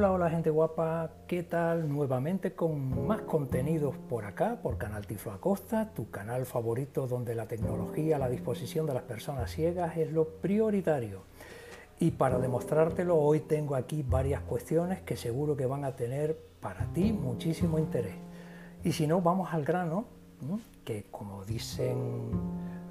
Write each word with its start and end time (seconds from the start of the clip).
Hola, 0.00 0.12
hola 0.12 0.30
gente 0.30 0.48
guapa, 0.48 1.10
¿qué 1.26 1.42
tal? 1.42 1.86
Nuevamente 1.86 2.54
con 2.54 3.06
más 3.06 3.20
contenidos 3.20 3.94
por 4.08 4.24
acá, 4.24 4.58
por 4.62 4.78
Canal 4.78 5.06
Tiflo 5.06 5.30
Acosta, 5.30 5.92
tu 5.92 6.08
canal 6.08 6.46
favorito 6.46 7.06
donde 7.06 7.34
la 7.34 7.46
tecnología 7.46 8.16
a 8.16 8.18
la 8.18 8.30
disposición 8.30 8.86
de 8.86 8.94
las 8.94 9.02
personas 9.02 9.50
ciegas 9.50 9.98
es 9.98 10.10
lo 10.10 10.26
prioritario. 10.26 11.24
Y 11.98 12.12
para 12.12 12.38
demostrártelo 12.38 13.18
hoy 13.18 13.40
tengo 13.40 13.74
aquí 13.74 14.02
varias 14.02 14.40
cuestiones 14.40 15.02
que 15.02 15.18
seguro 15.18 15.54
que 15.54 15.66
van 15.66 15.84
a 15.84 15.94
tener 15.94 16.34
para 16.62 16.86
ti 16.94 17.12
muchísimo 17.12 17.78
interés. 17.78 18.14
Y 18.82 18.92
si 18.92 19.06
no, 19.06 19.20
vamos 19.20 19.52
al 19.52 19.66
grano, 19.66 20.06
que 20.82 21.08
como 21.10 21.44
dicen 21.44 22.30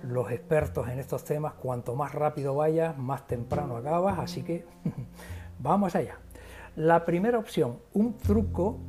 los 0.03 0.29
expertos 0.29 0.87
en 0.87 0.99
estos 0.99 1.23
temas, 1.23 1.55
cuanto 1.55 1.95
más 1.95 2.13
rápido 2.13 2.53
vayas, 2.53 2.95
más 2.99 3.25
temprano 3.25 3.77
acabas, 3.77 4.19
así 4.19 4.43
que 4.43 4.63
vamos 5.59 5.95
allá. 5.95 6.19
La 6.79 7.03
primera 7.03 7.37
opción, 7.37 7.79
un 7.91 8.17
truco 8.17 8.79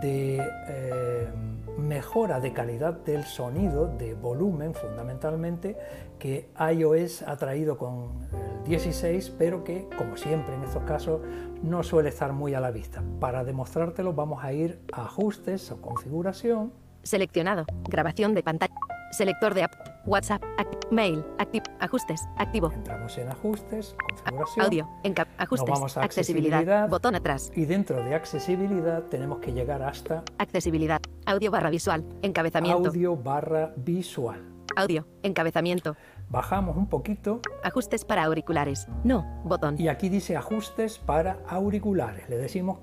de 0.00 0.38
eh, 0.66 1.28
mejora 1.76 2.40
de 2.40 2.54
calidad 2.54 2.94
del 2.94 3.24
sonido, 3.24 3.86
de 3.86 4.14
volumen 4.14 4.72
fundamentalmente, 4.72 5.76
que 6.18 6.48
iOS 6.58 7.20
ha 7.20 7.36
traído 7.36 7.76
con 7.76 8.22
el 8.32 8.64
16, 8.64 9.34
pero 9.36 9.62
que, 9.62 9.86
como 9.94 10.16
siempre 10.16 10.54
en 10.54 10.62
estos 10.62 10.84
casos, 10.84 11.20
no 11.62 11.82
suele 11.82 12.08
estar 12.08 12.32
muy 12.32 12.54
a 12.54 12.60
la 12.60 12.70
vista. 12.70 13.02
Para 13.20 13.44
demostrártelo 13.44 14.14
vamos 14.14 14.42
a 14.42 14.54
ir 14.54 14.80
a 14.94 15.02
ajustes 15.02 15.70
o 15.70 15.82
configuración. 15.82 16.72
Seleccionado, 17.02 17.66
grabación 17.90 18.32
de 18.32 18.42
pantalla, 18.42 18.74
selector 19.14 19.54
de 19.54 19.62
app, 19.62 19.72
WhatsApp, 20.06 20.42
mail, 20.90 21.24
activo, 21.38 21.64
ajustes, 21.80 22.20
activo. 22.36 22.70
Entramos 22.72 23.16
en 23.18 23.28
ajustes, 23.28 23.96
configuración. 24.08 24.66
Audio, 24.66 24.88
en 25.02 25.14
ajustes, 25.38 25.70
vamos 25.70 25.96
a 25.96 26.02
accesibilidad, 26.02 26.88
botón 26.88 27.14
atrás. 27.14 27.50
Y 27.54 27.64
dentro 27.64 28.02
de 28.02 28.14
accesibilidad 28.14 29.04
tenemos 29.04 29.38
que 29.38 29.52
llegar 29.52 29.82
hasta 29.82 30.22
accesibilidad, 30.38 31.00
audio 31.26 31.50
barra 31.50 31.70
visual, 31.70 32.04
encabezamiento. 32.22 32.88
Audio 32.88 33.16
barra 33.16 33.72
visual. 33.76 34.42
Audio, 34.76 35.06
encabezamiento. 35.22 35.96
Bajamos 36.30 36.76
un 36.76 36.88
poquito. 36.88 37.40
Ajustes 37.62 38.04
para 38.04 38.24
auriculares. 38.24 38.88
No, 39.04 39.40
botón. 39.44 39.76
Y 39.78 39.88
aquí 39.88 40.08
dice 40.08 40.36
ajustes 40.36 40.98
para 40.98 41.38
auriculares. 41.46 42.28
Le 42.28 42.36
decimos 42.36 42.78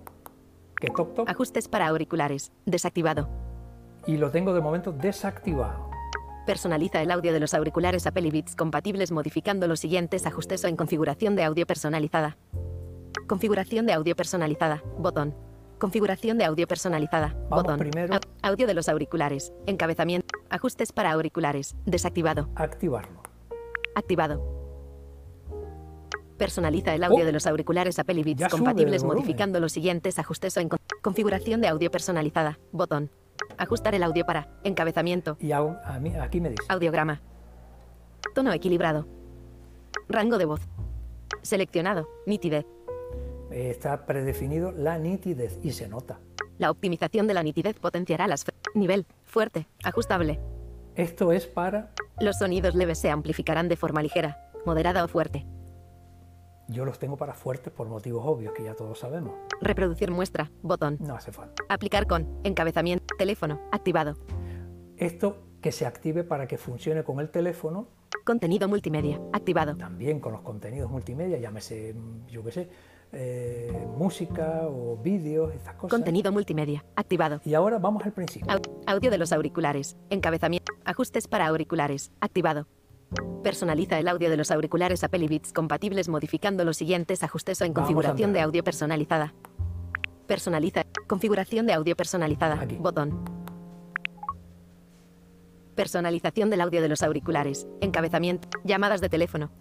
que 0.78 0.88
toc 0.88 1.14
toc. 1.14 1.30
Ajustes 1.30 1.68
para 1.68 1.88
auriculares. 1.88 2.52
Desactivado. 2.66 3.30
Y 4.08 4.18
lo 4.18 4.32
tengo 4.32 4.54
de 4.54 4.62
momento 4.62 4.92
desactivado. 4.94 5.91
Personaliza 6.46 7.02
el 7.02 7.12
audio 7.12 7.34
de 7.34 7.40
los 7.40 7.54
auriculares 7.54 8.08
Apple 8.08 8.32
Beats 8.32 8.56
compatibles 8.56 9.12
modificando 9.12 9.68
los 9.68 9.80
siguientes 9.80 10.26
ajustes 10.26 10.64
o 10.64 10.68
en 10.68 10.76
configuración 10.76 11.36
de 11.36 11.44
audio 11.44 11.68
personalizada. 11.68 12.38
Configuración 13.28 13.86
de 13.86 13.94
audio 13.94 14.16
personalizada. 14.16 14.84
Botón. 14.98 15.36
Configuración 15.78 16.38
de 16.38 16.46
audio 16.46 16.68
personalizada. 16.68 17.36
botón. 17.50 17.80
Primero. 17.80 18.20
Audio 18.42 18.68
de 18.68 18.74
los 18.74 18.90
auriculares. 18.90 19.54
Encabezamiento. 19.68 20.28
Ajustes 20.50 20.92
para 20.92 21.12
auriculares. 21.12 21.76
Desactivado. 21.86 22.50
Activarlo. 22.56 23.22
Activado. 23.96 24.62
Personaliza 26.38 26.96
el 26.96 27.04
audio 27.04 27.24
oh. 27.24 27.26
de 27.26 27.32
los 27.32 27.46
auriculares 27.46 28.00
Apple 28.00 28.24
Beats 28.24 28.48
compatibles 28.50 29.04
modificando 29.04 29.60
los 29.60 29.74
siguientes 29.74 30.18
ajustes 30.18 30.58
o 30.58 30.60
en 30.60 30.70
configuración 31.02 31.62
de 31.62 31.68
audio 31.68 31.92
personalizada. 31.92 32.58
Botón. 32.72 33.12
Ajustar 33.62 33.94
el 33.94 34.02
audio 34.02 34.26
para. 34.26 34.48
Encabezamiento. 34.64 35.38
Y 35.40 35.52
a, 35.52 35.62
mí, 36.02 36.16
aquí 36.16 36.42
me 36.42 36.50
dice. 36.50 36.64
Audiograma. 36.68 37.22
Tono 38.34 38.52
equilibrado. 38.54 39.06
Rango 40.10 40.40
de 40.40 40.46
voz. 40.46 40.62
Seleccionado. 41.44 42.10
Nitidez. 42.26 42.66
Está 43.52 44.08
predefinido 44.08 44.72
la 44.72 44.98
nitidez 44.98 45.60
y 45.62 45.74
se 45.74 45.88
nota. 45.88 46.18
La 46.58 46.72
optimización 46.72 47.28
de 47.28 47.36
la 47.36 47.44
nitidez 47.44 47.78
potenciará 47.78 48.26
las... 48.26 48.46
Nivel. 48.74 49.06
Fuerte. 49.26 49.68
Ajustable. 49.84 50.40
Esto 50.96 51.32
es 51.32 51.46
para... 51.46 51.92
Los 52.20 52.40
sonidos 52.40 52.74
leves 52.74 52.98
se 52.98 53.12
amplificarán 53.12 53.70
de 53.70 53.78
forma 53.78 54.02
ligera, 54.02 54.52
moderada 54.66 55.04
o 55.04 55.08
fuerte. 55.08 55.46
Yo 56.72 56.86
los 56.86 57.00
tengo 57.00 57.18
para 57.18 57.34
fuertes 57.34 57.74
por 57.74 57.90
motivos 57.90 58.24
obvios 58.26 58.54
que 58.54 58.64
ya 58.64 58.74
todos 58.76 58.98
sabemos. 58.98 59.34
Reproducir 59.60 60.10
muestra, 60.10 60.50
botón. 60.62 60.98
No 61.02 61.16
hace 61.16 61.34
falta. 61.34 61.62
Aplicar 61.68 62.08
con, 62.08 62.40
encabezamiento, 62.46 63.14
teléfono, 63.18 63.60
activado. 63.74 64.16
Esto 64.96 65.36
que 65.62 65.74
se 65.74 65.86
active 65.86 66.24
para 66.24 66.48
que 66.48 66.58
funcione 66.58 67.04
con 67.04 67.20
el 67.20 67.30
teléfono. 67.30 67.88
Contenido 68.24 68.70
multimedia, 68.70 69.20
activado. 69.34 69.76
También 69.76 70.22
con 70.22 70.32
los 70.32 70.42
contenidos 70.42 70.90
multimedia, 70.90 71.38
llámese, 71.40 71.94
yo 72.30 72.42
qué 72.42 72.52
sé, 72.52 72.70
eh, 73.12 73.88
música 73.98 74.62
o 74.68 74.96
vídeos, 74.96 75.54
estas 75.54 75.74
cosas. 75.76 75.90
Contenido 75.90 76.32
multimedia, 76.32 76.86
activado. 76.96 77.42
Y 77.44 77.54
ahora 77.54 77.80
vamos 77.80 78.06
al 78.06 78.14
principio. 78.14 78.48
audio 78.86 79.12
de 79.12 79.18
los 79.18 79.34
auriculares, 79.34 79.98
encabezamiento, 80.10 80.72
ajustes 80.86 81.28
para 81.28 81.48
auriculares, 81.48 82.12
activado. 82.22 82.68
Personaliza 83.44 84.00
el 84.00 84.08
audio 84.08 84.30
de 84.30 84.38
los 84.38 84.52
auriculares 84.52 85.04
Apple 85.04 85.28
Beats 85.28 85.52
compatibles 85.52 86.08
modificando 86.10 86.64
los 86.64 86.78
siguientes 86.78 87.24
ajustes 87.24 87.62
o 87.62 87.66
en 87.66 87.74
configuración 87.74 88.34
de 88.34 88.42
audio 88.42 88.64
personalizada. 88.64 89.34
Personaliza. 90.28 90.84
Configuración 91.08 91.66
de 91.66 91.74
audio 91.74 91.96
personalizada. 91.96 92.66
Botón. 92.80 93.20
Personalización 95.76 96.50
del 96.50 96.62
audio 96.62 96.82
de 96.82 96.88
los 96.88 97.02
auriculares. 97.02 97.68
Encabezamiento. 97.82 98.48
Llamadas 98.64 99.02
de 99.02 99.10
teléfono. 99.10 99.52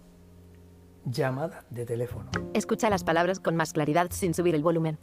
Llamada 1.03 1.65
de 1.71 1.85
teléfono. 1.85 2.29
Escucha 2.53 2.89
las 2.89 3.03
palabras 3.03 3.39
con 3.39 3.55
más 3.55 3.73
claridad 3.73 4.07
sin 4.11 4.33
subir 4.33 4.53
el 4.53 4.61
volumen. 4.61 4.99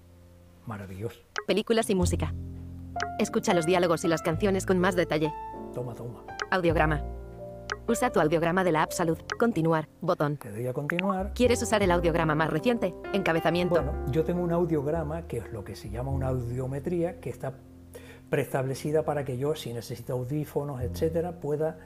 Maravilloso. 0.65 1.19
Películas 1.47 1.91
y 1.91 1.95
música. 1.95 2.33
Escucha 3.19 3.53
los 3.53 3.67
diálogos 3.67 4.05
y 4.05 4.09
las 4.09 4.23
canciones 4.23 4.65
con 4.65 4.79
más 4.79 4.95
detalle. 4.95 5.33
Toma, 5.75 5.95
toma. 5.95 6.25
Audiograma. 6.51 7.18
Usa 7.89 8.11
tu 8.11 8.21
audiograma 8.21 8.65
de 8.65 8.73
la 8.73 8.83
app 8.83 8.93
Salud. 8.93 9.17
Continuar. 9.39 9.89
Botón. 10.03 10.37
Te 10.37 10.51
doy 10.51 10.67
a 10.67 10.75
continuar. 10.75 11.33
¿Quieres 11.35 11.63
usar 11.63 11.83
el 11.83 11.91
audiograma 11.91 12.35
más 12.35 12.51
reciente? 12.51 12.95
Encabezamiento. 13.15 13.77
Bueno, 13.77 13.95
yo 14.11 14.25
tengo 14.25 14.43
un 14.43 14.53
audiograma 14.53 15.27
que 15.27 15.39
es 15.39 15.51
lo 15.55 15.65
que 15.65 15.75
se 15.75 15.89
llama 15.89 16.11
una 16.11 16.29
audiometría 16.29 17.19
que 17.19 17.31
está 17.31 17.55
preestablecida 18.29 19.05
para 19.05 19.25
que 19.25 19.39
yo, 19.39 19.55
si 19.55 19.73
necesito 19.73 20.13
audífonos, 20.13 20.83
etcétera, 20.83 21.41
pueda 21.41 21.79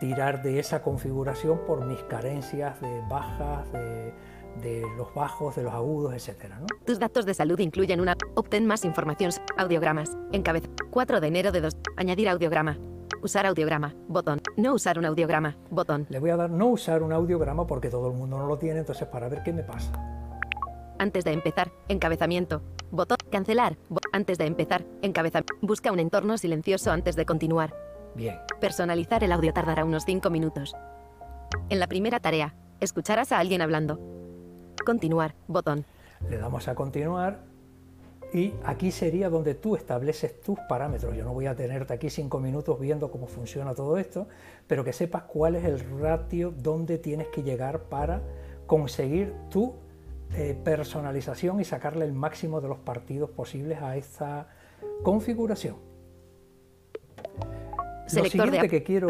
tirar 0.00 0.42
de 0.42 0.60
esa 0.60 0.80
configuración 0.80 1.60
por 1.66 1.84
mis 1.84 2.02
carencias 2.04 2.80
de 2.80 3.02
bajas, 3.10 3.70
de, 3.70 4.82
los 4.96 5.12
bajos, 5.12 5.56
de 5.56 5.62
los 5.62 5.74
agudos, 5.74 6.14
etcétera. 6.14 6.58
Tus 6.86 6.98
datos 6.98 7.26
de 7.26 7.34
salud 7.34 7.58
incluyen 7.58 8.00
una. 8.00 8.16
Obtén 8.34 8.64
más 8.64 8.86
información. 8.86 9.30
Audiogramas. 9.58 10.16
Encabez. 10.32 10.62
4 10.90 11.20
de 11.20 11.26
enero 11.28 11.52
de 11.52 11.60
2. 11.60 11.76
Añadir 11.98 12.30
audiograma. 12.30 12.78
Usar 13.22 13.46
audiograma. 13.46 13.94
Botón. 14.08 14.40
No 14.56 14.72
usar 14.74 14.98
un 14.98 15.04
audiograma. 15.04 15.56
Botón. 15.70 16.06
Le 16.08 16.18
voy 16.18 16.30
a 16.30 16.36
dar 16.36 16.50
no 16.50 16.68
usar 16.68 17.02
un 17.02 17.12
audiograma 17.12 17.66
porque 17.66 17.90
todo 17.90 18.08
el 18.08 18.14
mundo 18.14 18.38
no 18.38 18.46
lo 18.46 18.58
tiene, 18.58 18.80
entonces 18.80 19.06
para 19.08 19.28
ver 19.28 19.42
qué 19.42 19.52
me 19.52 19.62
pasa. 19.62 19.92
Antes 20.98 21.24
de 21.24 21.32
empezar, 21.32 21.70
encabezamiento. 21.88 22.62
Botón. 22.90 23.18
Cancelar. 23.30 23.76
antes 24.12 24.38
de 24.38 24.46
empezar, 24.46 24.84
encabezamiento. 25.02 25.54
Busca 25.60 25.92
un 25.92 26.00
entorno 26.00 26.38
silencioso 26.38 26.92
antes 26.92 27.14
de 27.14 27.26
continuar. 27.26 27.74
Bien. 28.14 28.38
Personalizar 28.60 29.22
el 29.22 29.32
audio 29.32 29.52
tardará 29.52 29.84
unos 29.84 30.04
5 30.04 30.30
minutos. 30.30 30.74
En 31.68 31.78
la 31.78 31.86
primera 31.88 32.20
tarea, 32.20 32.54
escucharás 32.80 33.32
a 33.32 33.38
alguien 33.38 33.60
hablando. 33.60 34.00
Continuar. 34.84 35.34
Botón. 35.46 35.84
Le 36.28 36.38
damos 36.38 36.68
a 36.68 36.74
continuar 36.74 37.49
y 38.32 38.54
aquí 38.64 38.92
sería 38.92 39.28
donde 39.28 39.54
tú 39.54 39.76
estableces 39.76 40.40
tus 40.40 40.58
parámetros. 40.68 41.16
Yo 41.16 41.24
no 41.24 41.32
voy 41.32 41.46
a 41.46 41.54
tenerte 41.54 41.92
aquí 41.92 42.10
cinco 42.10 42.38
minutos 42.38 42.78
viendo 42.78 43.10
cómo 43.10 43.26
funciona 43.26 43.74
todo 43.74 43.98
esto, 43.98 44.28
pero 44.66 44.84
que 44.84 44.92
sepas 44.92 45.24
cuál 45.24 45.56
es 45.56 45.64
el 45.64 45.80
ratio 46.00 46.52
donde 46.56 46.98
tienes 46.98 47.28
que 47.28 47.42
llegar 47.42 47.84
para 47.84 48.22
conseguir 48.66 49.34
tu 49.50 49.74
eh, 50.34 50.56
personalización 50.62 51.60
y 51.60 51.64
sacarle 51.64 52.04
el 52.04 52.12
máximo 52.12 52.60
de 52.60 52.68
los 52.68 52.78
partidos 52.78 53.30
posibles 53.30 53.82
a 53.82 53.96
esta 53.96 54.48
configuración. 55.02 55.76
Lo 58.14 58.24
siguiente 58.24 58.68
que 58.68 58.82
quiero 58.82 59.08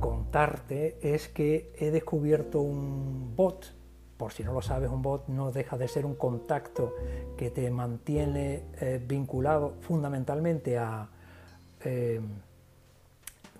contarte 0.00 0.98
es 1.02 1.28
que 1.28 1.72
he 1.78 1.90
descubierto 1.90 2.60
un 2.60 3.34
bot 3.36 3.79
por 4.20 4.34
si 4.34 4.44
no 4.44 4.52
lo 4.52 4.60
sabes, 4.60 4.90
un 4.90 5.00
bot 5.00 5.28
no 5.28 5.50
deja 5.50 5.78
de 5.78 5.88
ser 5.88 6.04
un 6.04 6.14
contacto 6.14 6.94
que 7.38 7.48
te 7.48 7.70
mantiene 7.70 8.64
eh, 8.78 9.02
vinculado 9.02 9.76
fundamentalmente 9.80 10.76
a 10.76 11.08
eh, 11.82 12.20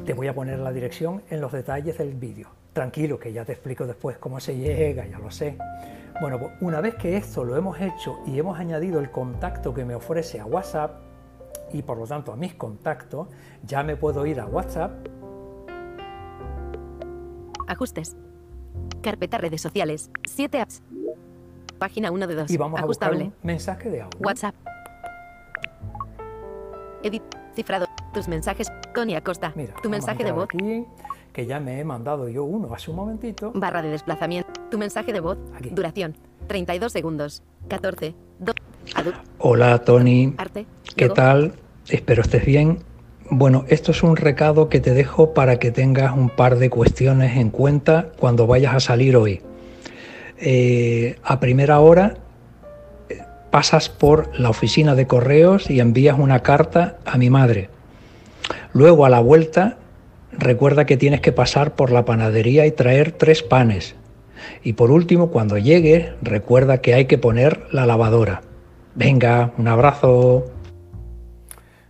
Te 0.05 0.13
voy 0.13 0.27
a 0.27 0.35
poner 0.35 0.59
la 0.59 0.71
dirección 0.71 1.23
en 1.29 1.41
los 1.41 1.51
detalles 1.51 1.97
del 1.97 2.13
vídeo. 2.13 2.49
Tranquilo, 2.71 3.19
que 3.19 3.33
ya 3.33 3.43
te 3.45 3.53
explico 3.53 3.87
después 3.87 4.19
cómo 4.19 4.39
se 4.39 4.55
llega, 4.55 5.07
ya 5.07 5.17
lo 5.19 5.31
sé. 5.31 5.57
Bueno, 6.21 6.39
pues 6.39 6.51
una 6.61 6.79
vez 6.81 6.93
que 6.95 7.17
esto 7.17 7.43
lo 7.43 7.57
hemos 7.57 7.81
hecho 7.81 8.19
y 8.27 8.37
hemos 8.37 8.59
añadido 8.59 8.99
el 8.99 9.09
contacto 9.09 9.73
que 9.73 9.85
me 9.85 9.95
ofrece 9.95 10.39
a 10.39 10.45
WhatsApp 10.45 11.01
y 11.71 11.81
por 11.81 11.97
lo 11.97 12.05
tanto 12.05 12.31
a 12.31 12.35
mis 12.35 12.53
contactos, 12.53 13.27
ya 13.63 13.81
me 13.81 13.97
puedo 13.97 14.23
ir 14.25 14.39
a 14.39 14.45
WhatsApp. 14.45 14.91
Ajustes. 17.67 18.15
Carpeta 19.03 19.37
redes 19.37 19.61
sociales. 19.61 20.09
7 20.27 20.59
apps. 20.59 20.81
Página 21.77 22.11
1 22.11 22.27
de 22.27 22.35
2. 22.35 22.51
Y 22.51 22.57
vamos 22.57 22.79
Ajustable. 22.79 23.15
a 23.15 23.23
buscar 23.25 23.39
un 23.41 23.47
mensaje 23.47 23.89
de 23.89 24.01
audio. 24.01 24.19
WhatsApp. 24.19 24.55
Edit. 27.03 27.21
Cifrado. 27.55 27.87
Tus 28.13 28.27
mensajes. 28.27 28.71
Tony 28.95 29.15
Acosta. 29.15 29.51
Mira, 29.55 29.75
tu 29.83 29.89
mensaje 29.89 30.23
de 30.23 30.31
voz. 30.31 30.45
Aquí, 30.45 30.85
que 31.33 31.45
ya 31.45 31.59
me 31.59 31.79
he 31.79 31.83
mandado 31.83 32.29
yo 32.29 32.45
uno 32.45 32.73
hace 32.73 32.89
un 32.89 32.97
momentito. 32.97 33.51
Barra 33.53 33.81
de 33.81 33.89
desplazamiento. 33.89 34.49
Tu 34.71 34.77
mensaje 34.77 35.11
de 35.11 35.19
voz. 35.19 35.37
Aquí. 35.55 35.69
Duración. 35.69 36.15
32 36.47 36.91
segundos. 36.91 37.43
14. 37.67 38.15
2. 38.39 38.55
Hola 39.39 39.79
Tony. 39.83 40.33
Arte. 40.37 40.65
¿Qué 40.95 41.09
tal? 41.09 41.53
Espero 41.87 42.21
estés 42.21 42.45
bien. 42.45 42.79
Bueno, 43.29 43.63
esto 43.69 43.91
es 43.91 44.03
un 44.03 44.17
recado 44.17 44.67
que 44.67 44.81
te 44.81 44.93
dejo 44.93 45.33
para 45.33 45.57
que 45.57 45.71
tengas 45.71 46.15
un 46.15 46.29
par 46.29 46.57
de 46.57 46.69
cuestiones 46.69 47.37
en 47.37 47.49
cuenta 47.49 48.09
cuando 48.19 48.47
vayas 48.47 48.75
a 48.75 48.79
salir 48.81 49.15
hoy. 49.15 49.41
Eh, 50.37 51.15
a 51.23 51.39
primera 51.39 51.79
hora 51.79 52.15
eh, 53.07 53.19
pasas 53.49 53.87
por 53.87 54.37
la 54.37 54.49
oficina 54.49 54.93
de 54.93 55.07
correos 55.07 55.69
y 55.69 55.79
envías 55.79 56.19
una 56.19 56.41
carta 56.41 56.97
a 57.05 57.17
mi 57.17 57.29
madre. 57.29 57.69
Luego 58.73 59.05
a 59.05 59.09
la 59.09 59.21
vuelta 59.21 59.77
recuerda 60.33 60.85
que 60.85 60.97
tienes 60.97 61.21
que 61.21 61.31
pasar 61.31 61.75
por 61.75 61.91
la 61.91 62.03
panadería 62.03 62.65
y 62.65 62.71
traer 62.71 63.13
tres 63.13 63.41
panes. 63.41 63.95
Y 64.63 64.73
por 64.73 64.91
último, 64.91 65.31
cuando 65.31 65.57
llegues, 65.57 66.11
recuerda 66.21 66.79
que 66.79 66.93
hay 66.93 67.05
que 67.05 67.17
poner 67.17 67.67
la 67.71 67.85
lavadora. 67.85 68.41
Venga, 68.95 69.53
un 69.57 69.69
abrazo. 69.69 70.45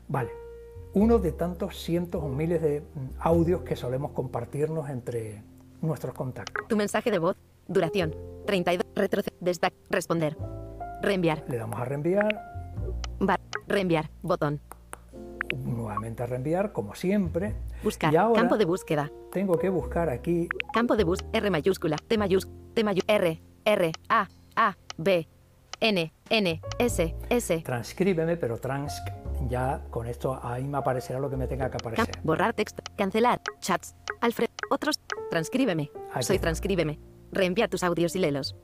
Vale, 0.08 0.30
uno 0.94 1.20
de 1.20 1.32
tantos 1.32 1.80
cientos 1.80 2.24
o 2.24 2.28
miles 2.28 2.62
de 2.62 2.84
audios 3.20 3.62
que 3.62 3.76
solemos 3.76 4.12
compartirnos 4.12 4.90
entre 4.90 5.42
nuestros 5.82 6.14
contactos. 6.14 6.68
Tu 6.68 6.78
mensaje 6.78 7.12
de 7.12 7.20
voz, 7.20 7.36
duración, 7.68 8.16
32, 8.46 8.86
retroceder, 8.96 9.38
destac, 9.40 9.74
responder, 9.90 10.38
reenviar. 11.02 11.44
Le 11.48 11.58
damos 11.58 11.80
a 11.80 11.86
reenviar. 11.86 12.54
Va, 13.28 13.40
reenviar, 13.68 14.10
botón. 14.22 14.60
Nuevamente 15.66 16.24
a 16.24 16.26
reenviar, 16.26 16.72
como 16.72 16.96
siempre. 16.96 17.56
Buscar, 17.84 18.14
campo 18.34 18.58
de 18.58 18.66
búsqueda. 18.66 19.12
Tengo 19.32 19.58
que 19.58 19.70
buscar 19.70 20.10
aquí. 20.10 20.48
Campo 20.74 20.96
de 20.96 21.04
búsqueda, 21.04 21.30
R 21.34 21.50
mayúscula, 21.50 21.98
T 21.98 22.18
mayúscula, 22.18 22.56
T 22.74 22.84
mayúscula, 22.84 23.16
R, 23.16 23.42
R, 23.66 23.92
A, 24.10 24.28
A, 24.56 24.78
B, 24.98 25.28
N, 25.80 26.14
N, 26.30 26.62
S, 26.80 27.16
S. 27.30 27.62
Transcríbeme, 27.64 28.38
pero 28.38 28.58
trans 28.58 29.02
ya 29.50 29.84
con 29.90 30.08
esto 30.08 30.40
ahí 30.44 30.68
me 30.68 30.78
aparecerá 30.78 31.20
lo 31.20 31.30
que 31.30 31.38
me 31.38 31.48
tenga 31.48 31.70
que 31.70 31.78
aparecer. 31.78 32.20
borrar 32.24 32.54
texto, 32.54 32.84
cancelar, 32.98 33.42
chats, 33.60 33.96
Alfred, 34.22 34.50
otros, 34.70 35.00
transcríbeme. 35.30 35.92
Soy 36.22 36.40
transcríbeme. 36.40 37.00
Reenvía 37.32 37.68
tus 37.68 37.84
audios 37.84 38.16
y 38.16 38.20
léelos. 38.20 38.56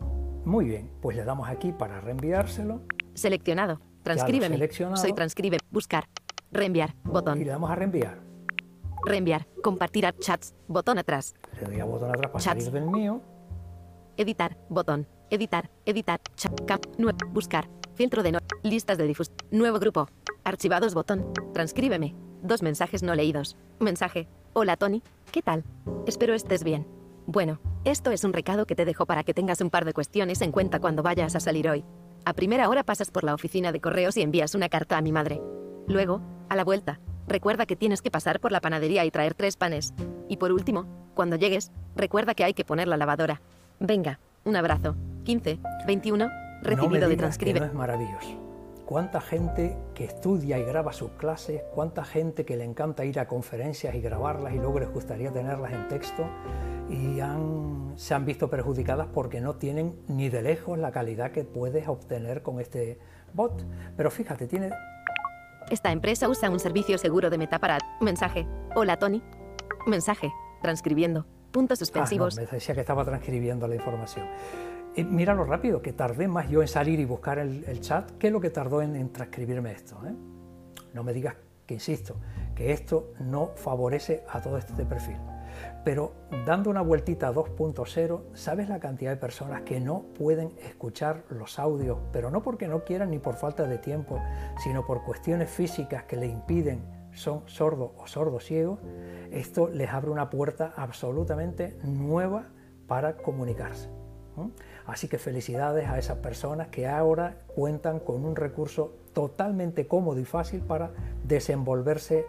Muy 0.45 0.65
bien, 0.65 0.91
pues 1.01 1.17
le 1.17 1.23
damos 1.23 1.49
aquí 1.49 1.71
para 1.71 1.99
reenviárselo. 1.99 2.81
Seleccionado. 3.13 3.81
Transcríbeme. 4.03 4.57
Soy 4.95 5.13
transcribe. 5.13 5.57
Buscar. 5.71 6.05
Reenviar. 6.51 6.95
Botón. 7.03 7.41
Y 7.41 7.45
le 7.45 7.51
damos 7.51 7.69
a 7.69 7.75
reenviar. 7.75 8.19
Reenviar. 9.05 9.47
Compartir 9.61 10.05
a 10.05 10.13
chats. 10.17 10.55
Botón 10.67 10.97
atrás. 10.97 11.35
Le 11.59 11.67
doy 11.67 11.79
a 11.79 11.85
botón 11.85 12.09
atrás 12.09 12.31
para 12.31 12.43
salir 12.43 12.71
del 12.71 12.85
mío. 12.85 13.21
Editar. 14.17 14.57
Botón. 14.69 15.07
Editar. 15.29 15.69
Editar. 15.85 16.19
Chat. 16.35 16.53
Buscar. 17.31 17.69
Filtro 17.99 18.23
de 18.23 18.31
no. 18.31 18.39
Listas 18.63 18.97
de 18.97 19.05
difusión. 19.05 19.35
Nuevo 19.51 19.77
grupo. 19.77 20.07
Archivados 20.45 20.93
botón. 20.93 21.33
Transcríbeme. 21.53 22.15
Dos 22.41 22.61
mensajes 22.63 23.03
no 23.03 23.13
leídos. 23.13 23.57
Mensaje. 23.81 24.29
Hola 24.53 24.77
Tony. 24.77 25.03
¿Qué 25.33 25.41
tal? 25.41 25.65
Espero 26.07 26.33
estés 26.33 26.63
bien. 26.63 26.87
Bueno, 27.25 27.59
esto 27.83 28.11
es 28.11 28.23
un 28.23 28.31
recado 28.31 28.65
que 28.65 28.73
te 28.73 28.85
dejo 28.85 29.05
para 29.05 29.25
que 29.25 29.33
tengas 29.33 29.59
un 29.59 29.69
par 29.69 29.83
de 29.83 29.91
cuestiones 29.91 30.39
en 30.39 30.53
cuenta 30.53 30.79
cuando 30.79 31.03
vayas 31.03 31.35
a 31.35 31.41
salir 31.41 31.67
hoy. 31.67 31.83
A 32.23 32.31
primera 32.31 32.69
hora 32.69 32.85
pasas 32.85 33.11
por 33.11 33.25
la 33.25 33.33
oficina 33.33 33.73
de 33.73 33.81
correos 33.81 34.15
y 34.15 34.21
envías 34.21 34.55
una 34.55 34.69
carta 34.69 34.97
a 34.97 35.01
mi 35.01 35.11
madre. 35.11 35.41
Luego, 35.85 36.21
a 36.47 36.55
la 36.55 36.63
vuelta, 36.63 37.01
recuerda 37.27 37.65
que 37.65 37.75
tienes 37.75 38.01
que 38.01 38.11
pasar 38.11 38.39
por 38.39 38.53
la 38.53 38.61
panadería 38.61 39.03
y 39.03 39.11
traer 39.11 39.33
tres 39.33 39.57
panes. 39.57 39.93
Y 40.29 40.37
por 40.37 40.53
último, 40.53 40.85
cuando 41.15 41.35
llegues, 41.35 41.73
recuerda 41.97 42.33
que 42.33 42.45
hay 42.45 42.53
que 42.53 42.63
poner 42.63 42.87
la 42.87 42.95
lavadora. 42.95 43.41
Venga, 43.81 44.21
un 44.45 44.55
abrazo. 44.55 44.95
15, 45.25 45.59
21, 45.85 46.29
recibido 46.61 47.09
de 47.09 47.17
transcribe. 47.17 47.65
es 47.65 47.73
maravilloso. 47.73 48.49
Cuánta 48.85 49.21
gente 49.21 49.77
que 49.93 50.05
estudia 50.05 50.57
y 50.57 50.63
graba 50.63 50.93
sus 50.93 51.11
clases, 51.11 51.61
cuánta 51.75 52.03
gente 52.03 52.43
que 52.43 52.57
le 52.57 52.63
encanta 52.63 53.05
ir 53.05 53.19
a 53.19 53.27
conferencias 53.27 53.93
y 53.93 54.01
grabarlas 54.01 54.53
y 54.53 54.57
luego 54.57 54.79
les 54.79 54.89
gustaría 54.89 55.31
tenerlas 55.31 55.73
en 55.73 55.87
texto 55.87 56.27
y 56.89 57.19
se 57.97 58.13
han 58.15 58.25
visto 58.25 58.49
perjudicadas 58.49 59.07
porque 59.13 59.41
no 59.41 59.57
tienen 59.57 59.95
ni 60.07 60.29
de 60.29 60.41
lejos 60.41 60.79
la 60.79 60.91
calidad 60.91 61.31
que 61.31 61.43
puedes 61.43 61.87
obtener 61.87 62.41
con 62.41 62.59
este 62.59 62.97
bot. 63.33 63.63
Pero 63.95 64.09
fíjate, 64.09 64.47
tiene... 64.47 64.71
Esta 65.69 65.91
empresa 65.91 66.27
usa 66.27 66.49
un 66.49 66.59
servicio 66.59 66.97
seguro 66.97 67.29
de 67.29 67.37
Metaparat. 67.37 67.83
Mensaje. 68.01 68.47
Hola 68.75 68.97
Tony. 68.97 69.21
Mensaje. 69.85 70.31
Transcribiendo. 70.63 71.27
Puntos 71.51 71.77
ah, 71.77 71.85
suspensivos. 71.85 72.35
me 72.35 72.47
decía 72.47 72.73
que 72.73 72.81
estaba 72.81 73.05
transcribiendo 73.05 73.67
la 73.67 73.75
información. 73.75 74.25
Eh, 74.95 75.03
mira 75.03 75.33
lo 75.33 75.43
rápido, 75.43 75.81
que 75.81 75.93
tardé 75.93 76.27
más 76.27 76.49
yo 76.49 76.61
en 76.61 76.67
salir 76.67 76.99
y 76.99 77.05
buscar 77.05 77.39
el, 77.39 77.81
chat 77.81 78.11
que 78.17 78.31
lo 78.31 78.41
que 78.41 78.49
tardó 78.49 78.81
en, 78.81 79.11
transcribirme 79.11 79.71
esto. 79.71 79.97
¿eh? 80.05 80.13
No 80.93 81.03
me 81.03 81.13
digas 81.13 81.35
que, 81.65 81.75
insisto, 81.75 82.15
que 82.55 82.71
esto 82.71 83.13
no 83.19 83.51
favorece 83.55 84.23
a 84.29 84.41
todo 84.41 84.57
este 84.57 84.85
perfil. 84.85 85.17
Pero 85.83 86.13
dando 86.45 86.69
una 86.69 86.81
vueltita 86.81 87.27
a 87.27 87.33
2.0, 87.33 88.21
¿sabes 88.33 88.69
la 88.69 88.79
cantidad 88.79 89.11
de 89.11 89.17
personas 89.17 89.61
que 89.61 89.79
no 89.79 90.03
pueden 90.17 90.51
escuchar 90.63 91.23
los 91.29 91.59
audios? 91.59 91.99
Pero 92.11 92.31
no 92.31 92.41
porque 92.41 92.67
no 92.67 92.83
quieran 92.83 93.11
ni 93.11 93.19
por 93.19 93.35
falta 93.35 93.65
de 93.67 93.77
tiempo, 93.77 94.19
sino 94.63 94.85
por 94.85 95.03
cuestiones 95.03 95.49
físicas 95.49 96.03
que 96.03 96.17
le 96.17 96.27
impiden, 96.27 96.83
son 97.13 97.43
sordos 97.45 97.91
o 97.97 98.07
sordos 98.07 98.45
ciegos. 98.45 98.79
Esto 99.31 99.69
les 99.69 99.89
abre 99.89 100.11
una 100.11 100.29
puerta 100.29 100.73
absolutamente 100.75 101.77
nueva 101.83 102.47
para 102.87 103.17
comunicarse. 103.17 103.89
Así 104.89 105.07
que 105.07 105.17
felicidades 105.17 105.87
a 105.87 105.97
esas 105.97 106.17
personas 106.17 106.67
que 106.69 106.87
ahora 106.87 107.37
cuentan 107.47 107.99
con 107.99 108.25
un 108.25 108.35
recurso 108.35 108.93
totalmente 109.13 109.87
cómodo 109.87 110.19
y 110.19 110.25
fácil 110.25 110.61
para 110.61 110.91
desenvolverse 111.23 112.25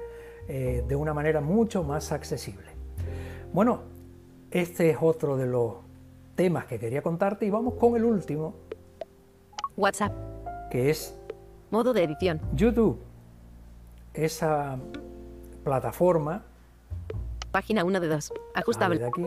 eh, 0.49 0.85
de 0.87 0.97
una 0.97 1.15
manera 1.15 1.41
mucho 1.41 1.83
más 1.83 2.13
accesible. 2.13 2.67
Bueno, 3.53 3.83
este 4.51 4.91
es 4.91 4.97
otro 5.01 5.37
de 5.37 5.47
los 5.47 5.75
temas 6.35 6.67
que 6.67 6.79
quería 6.79 7.03
contarte 7.03 7.47
y 7.47 7.51
vamos 7.51 7.75
con 7.75 7.97
el 7.97 8.05
último. 8.05 8.55
WhatsApp. 9.77 10.13
Que 10.71 10.91
es... 10.91 11.17
Modo 11.71 11.93
de 11.93 12.03
edición. 12.03 12.41
YouTube. 12.55 13.01
Esa 14.13 14.77
plataforma 15.63 16.45
Página 17.51 17.85
1 17.85 18.01
de 18.01 18.09
2. 18.09 18.33
Ajustable. 18.55 19.05
aquí. 19.05 19.27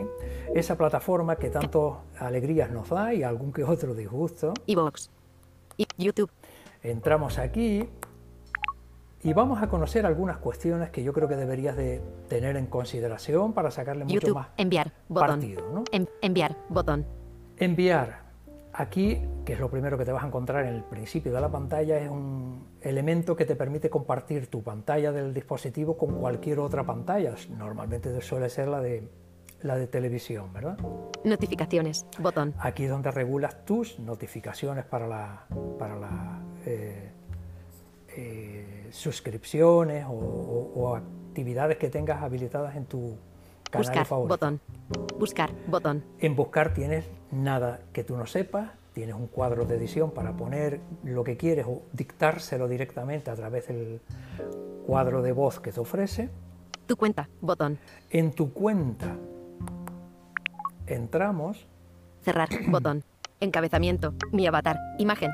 Esa 0.54 0.76
plataforma 0.76 1.36
que 1.36 1.50
tanto 1.50 2.02
alegrías 2.18 2.70
nos 2.70 2.88
da 2.88 3.12
y 3.14 3.22
algún 3.22 3.52
que 3.52 3.64
otro 3.64 3.94
disgusto. 3.94 4.54
Evox. 4.66 5.10
Y 5.76 5.86
YouTube. 5.96 6.30
Entramos 6.82 7.38
aquí 7.38 7.88
y 9.22 9.32
vamos 9.32 9.62
a 9.62 9.68
conocer 9.68 10.04
algunas 10.04 10.36
cuestiones 10.36 10.90
que 10.90 11.02
yo 11.02 11.12
creo 11.12 11.28
que 11.28 11.36
deberías 11.36 11.76
de 11.76 12.02
tener 12.28 12.56
en 12.56 12.66
consideración 12.66 13.54
para 13.54 13.70
sacarle 13.70 14.04
mucho 14.04 14.34
más 14.34 14.48
enviar, 14.58 14.92
botón. 15.08 15.28
partido. 15.28 15.84
enviar, 16.20 16.56
botón. 16.68 17.06
Enviar. 17.56 18.23
Aquí, 18.76 19.22
que 19.44 19.52
es 19.52 19.60
lo 19.60 19.70
primero 19.70 19.96
que 19.96 20.04
te 20.04 20.10
vas 20.12 20.24
a 20.24 20.26
encontrar 20.26 20.66
en 20.66 20.74
el 20.74 20.82
principio 20.82 21.32
de 21.32 21.40
la 21.40 21.48
pantalla, 21.48 21.98
es 21.98 22.10
un 22.10 22.66
elemento 22.80 23.36
que 23.36 23.44
te 23.44 23.54
permite 23.54 23.88
compartir 23.88 24.48
tu 24.48 24.62
pantalla 24.62 25.12
del 25.12 25.32
dispositivo 25.32 25.96
con 25.96 26.18
cualquier 26.18 26.58
otra 26.58 26.84
pantalla. 26.84 27.34
Normalmente 27.56 28.20
suele 28.20 28.50
ser 28.50 28.68
la 28.68 28.80
de 28.80 29.08
la 29.64 29.76
de 29.76 29.86
televisión, 29.86 30.52
¿verdad? 30.52 30.78
Notificaciones, 31.24 32.06
botón. 32.18 32.54
Aquí 32.58 32.84
es 32.84 32.90
donde 32.90 33.10
regulas 33.10 33.64
tus 33.64 33.98
notificaciones 33.98 34.84
para 34.84 35.08
la, 35.08 35.46
para 35.78 35.96
la 35.96 36.42
eh, 36.66 37.10
eh, 38.16 38.88
suscripciones 38.90 40.04
o, 40.08 40.94
actividades 40.94 41.78
que 41.78 41.90
tengas 41.90 42.22
habilitadas 42.22 42.76
en 42.76 42.84
tu 42.84 43.16
canal 43.74 43.86
Buscar, 43.88 44.06
favorito. 44.06 44.34
botón. 44.34 44.60
Buscar, 45.18 45.50
botón. 45.66 46.04
En 46.18 46.36
buscar 46.36 46.72
tienes 46.74 47.08
nada 47.30 47.80
que 47.92 48.04
tú 48.04 48.16
no 48.16 48.26
sepas, 48.26 48.70
tienes 48.92 49.14
un 49.14 49.26
cuadro 49.26 49.64
de 49.64 49.76
edición 49.76 50.10
para 50.10 50.32
poner 50.36 50.80
lo 51.02 51.24
que 51.24 51.36
quieres 51.36 51.66
o 51.66 51.82
dictárselo 51.92 52.68
directamente 52.68 53.30
a 53.30 53.34
través 53.34 53.68
del 53.68 54.00
cuadro 54.86 55.22
de 55.22 55.32
voz 55.32 55.60
que 55.60 55.72
te 55.72 55.80
ofrece. 55.80 56.30
Tu 56.86 56.96
cuenta, 56.96 57.28
botón. 57.40 57.78
En 58.10 58.32
tu 58.32 58.52
cuenta 58.52 59.16
entramos. 60.86 61.66
Cerrar, 62.22 62.48
botón. 62.68 63.02
Encabezamiento, 63.40 64.14
mi 64.32 64.46
avatar, 64.46 64.78
imagen. 64.98 65.30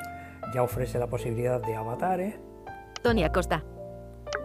Ya 0.55 0.63
ofrece 0.63 0.99
la 0.99 1.07
posibilidad 1.07 1.61
de 1.61 1.75
avatares. 1.77 2.35
Tony 3.03 3.25
Acosta. 3.25 3.63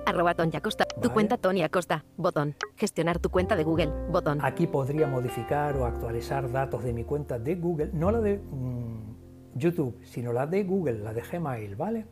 Arroba 0.06 0.36
Tony 0.36 0.56
Acosta. 0.56 0.86
Tu 1.02 1.10
cuenta 1.12 1.38
Tony 1.38 1.64
Acosta. 1.64 2.06
Botón. 2.18 2.56
Gestionar 2.76 3.20
tu 3.20 3.30
cuenta 3.30 3.56
de 3.56 3.64
Google. 3.64 3.92
Botón. 4.12 4.40
Aquí 4.44 4.68
podría 4.68 5.08
modificar 5.08 5.76
o 5.78 5.86
actualizar 5.86 6.52
datos 6.52 6.84
de 6.84 6.94
mi 6.94 7.04
cuenta 7.04 7.40
de 7.40 7.56
Google. 7.56 7.90
No 7.94 8.12
la 8.12 8.22
de 8.22 8.38
mm, 8.38 9.56
YouTube, 9.56 10.00
sino 10.04 10.32
la 10.32 10.46
de 10.46 10.64
Google, 10.64 11.00
la 11.00 11.14
de 11.14 11.22
Gmail, 11.22 11.76
¿vale? 11.76 12.06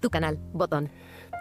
Tu 0.00 0.08
canal. 0.08 0.38
Botón. 0.52 0.88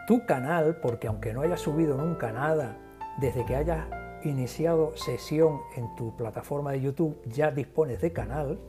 Tu 0.07 0.25
canal, 0.25 0.77
porque 0.81 1.07
aunque 1.07 1.33
no 1.33 1.41
hayas 1.41 1.61
subido 1.61 1.95
nunca 1.97 2.31
nada, 2.31 2.77
desde 3.19 3.45
que 3.45 3.55
hayas 3.55 3.85
iniciado 4.23 4.95
sesión 4.95 5.59
en 5.75 5.95
tu 5.95 6.15
plataforma 6.15 6.71
de 6.71 6.81
YouTube, 6.81 7.21
ya 7.27 7.51
dispones 7.51 8.01
de 8.01 8.11
canal. 8.11 8.59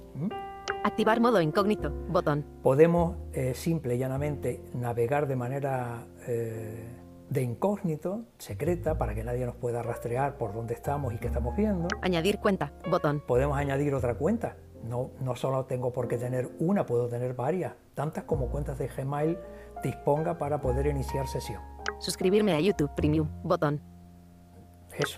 Activar 0.85 1.21
modo 1.21 1.41
incógnito, 1.41 1.91
botón. 2.09 2.45
Podemos 2.63 3.17
eh, 3.33 3.55
simple 3.55 3.95
y 3.95 3.99
llanamente 3.99 4.63
navegar 4.75 5.27
de 5.27 5.37
manera 5.37 6.07
eh, 6.27 7.02
de 7.33 7.43
incógnito, 7.43 8.25
secreta, 8.39 8.99
para 8.99 9.15
que 9.15 9.25
nadie 9.25 9.47
nos 9.47 9.55
pueda 9.57 9.83
rastrear 9.83 10.37
por 10.37 10.53
dónde 10.53 10.75
estamos 10.75 11.15
y 11.15 11.19
qué 11.19 11.29
estamos 11.29 11.57
viendo. 11.57 11.89
Añadir 12.03 12.39
cuenta, 12.39 12.73
botón. 12.91 13.23
Podemos 13.27 13.57
añadir 13.57 13.95
otra 13.95 14.15
cuenta. 14.15 14.57
No, 14.85 15.13
no 15.21 15.37
solo 15.37 15.65
tengo 15.65 15.93
por 15.93 16.09
qué 16.09 16.19
tener 16.19 16.51
una, 16.59 16.85
puedo 16.85 17.09
tener 17.09 17.35
varias, 17.35 17.75
tantas 17.95 18.25
como 18.25 18.49
cuentas 18.49 18.79
de 18.79 18.89
Gmail 18.89 19.39
disponga 19.83 20.39
para 20.39 20.61
poder 20.61 20.87
iniciar 20.87 21.27
sesión. 21.27 21.61
Suscribirme 21.99 22.53
a 22.53 22.61
YouTube 22.61 22.91
Premium, 22.95 23.29
botón. 23.43 23.92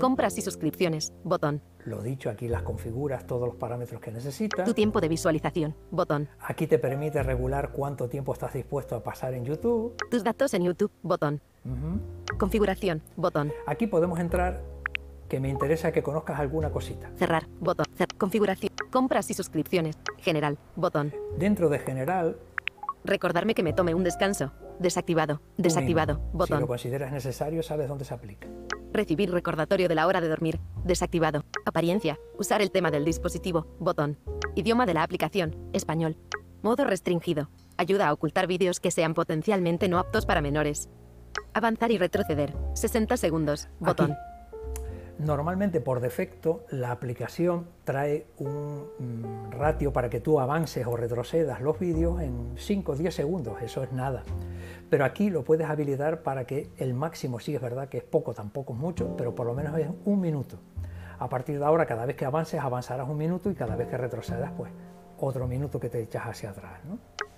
Compras 0.01 0.39
y 0.39 0.43
suscripciones, 0.43 1.13
botón. 1.25 1.63
Lo 1.85 2.01
dicho, 2.01 2.31
aquí 2.31 2.49
las 2.49 2.63
configuras, 2.63 3.27
todos 3.27 3.47
los 3.47 3.57
parámetros 3.57 4.01
que 4.01 4.11
necesitas. 4.11 4.65
Tu 4.65 4.73
tiempo 4.73 5.01
de 5.01 5.09
visualización, 5.09 5.75
botón. 5.91 6.29
Aquí 6.41 6.67
te 6.67 6.79
permite 6.79 7.23
regular 7.23 7.73
cuánto 7.73 8.09
tiempo 8.09 8.33
estás 8.33 8.55
dispuesto 8.55 8.97
a 8.97 9.03
pasar 9.03 9.35
en 9.35 9.45
YouTube. 9.45 9.95
Tus 10.11 10.25
datos 10.25 10.55
en 10.55 10.65
YouTube, 10.65 10.91
botón. 11.03 11.41
Configuración, 12.39 13.03
botón. 13.17 13.53
Aquí 13.67 13.87
podemos 13.87 14.19
entrar, 14.19 14.63
que 15.29 15.41
me 15.41 15.49
interesa 15.49 15.93
que 15.93 16.03
conozcas 16.03 16.39
alguna 16.39 16.71
cosita. 16.71 17.11
Cerrar, 17.17 17.47
botón. 17.61 17.87
configuración, 18.19 18.73
compras 18.91 19.31
y 19.31 19.35
suscripciones, 19.35 19.99
general, 20.19 20.59
botón. 20.77 21.13
Dentro 21.39 21.69
de 21.69 21.79
general... 21.79 22.37
Recordarme 23.07 23.55
que 23.55 23.63
me 23.63 23.75
tome 23.75 23.95
un 23.95 24.03
descanso, 24.03 24.53
desactivado, 24.79 25.41
desactivado, 25.57 26.21
botón. 26.33 26.59
Si 26.59 26.61
lo 26.63 26.67
consideras 26.69 27.13
necesario, 27.13 27.63
sabes 27.63 27.89
dónde 27.89 28.05
se 28.05 28.15
aplica. 28.15 28.49
Recibir 28.93 29.31
recordatorio 29.33 29.89
de 29.89 29.95
la 29.95 30.07
hora 30.07 30.21
de 30.21 30.29
dormir. 30.29 30.61
Desactivado. 30.85 31.45
Apariencia. 31.65 32.19
Usar 32.39 32.63
el 32.63 32.71
tema 32.71 32.93
del 32.93 33.05
dispositivo. 33.05 33.67
Botón. 33.81 34.19
Idioma 34.55 34.87
de 34.87 34.95
la 34.95 35.03
aplicación. 35.03 35.57
Español. 35.73 36.17
Modo 36.63 36.85
restringido. 36.85 37.51
Ayuda 37.77 38.09
a 38.09 38.13
ocultar 38.13 38.47
vídeos 38.47 38.79
que 38.79 38.93
sean 38.93 39.15
potencialmente 39.15 39.89
no 39.89 39.99
aptos 39.99 40.27
para 40.27 40.41
menores. 40.41 40.89
Avanzar 41.55 41.91
y 41.91 41.99
retroceder. 41.99 42.55
60 42.75 43.17
segundos. 43.17 43.69
Botón. 43.81 44.15
Normalmente 45.19 45.81
por 45.81 46.01
defecto 46.01 46.65
la 46.71 46.91
aplicación 46.91 47.69
trae 47.85 48.27
un 48.39 48.85
mm, 48.99 49.53
ratio 49.53 49.93
para 49.93 50.11
que 50.11 50.21
tú 50.21 50.41
avances 50.41 50.87
o 50.87 50.97
retrocedas 50.97 51.61
los 51.61 51.79
vídeos 51.79 52.21
en 52.21 52.55
5 52.57 52.93
o 52.93 52.97
10 52.97 53.15
segundos, 53.15 53.63
eso 53.63 53.83
es 53.85 53.93
nada. 53.93 54.25
Pero 54.91 55.05
aquí 55.05 55.31
lo 55.31 55.45
puedes 55.45 55.69
habilitar 55.69 56.23
para 56.23 56.47
que 56.47 56.71
el 56.79 56.95
máximo, 56.95 57.39
sí 57.39 57.55
es 57.55 57.63
verdad 57.63 57.89
que 57.89 57.99
es 57.99 58.05
poco, 58.05 58.35
tampoco 58.35 58.73
es 58.73 58.79
mucho, 58.79 59.17
pero 59.17 59.35
por 59.35 59.47
lo 59.47 59.55
menos 59.55 59.79
es 59.79 59.89
un 60.05 60.21
minuto. 60.21 60.59
A 61.19 61.29
partir 61.29 61.61
de 61.61 61.65
ahora, 61.65 61.87
cada 61.87 62.07
vez 62.07 62.17
que 62.17 62.25
avances, 62.25 62.61
avanzarás 62.61 63.09
un 63.09 63.17
minuto 63.17 63.51
y 63.51 63.55
cada 63.55 63.77
vez 63.77 63.87
que 63.89 63.97
retrocedas, 63.97 64.51
pues 64.57 64.73
otro 65.19 65.47
minuto 65.47 65.79
que 65.79 65.89
te 65.89 66.03
echas 66.03 66.25
hacia 66.25 66.51
atrás. 66.51 66.81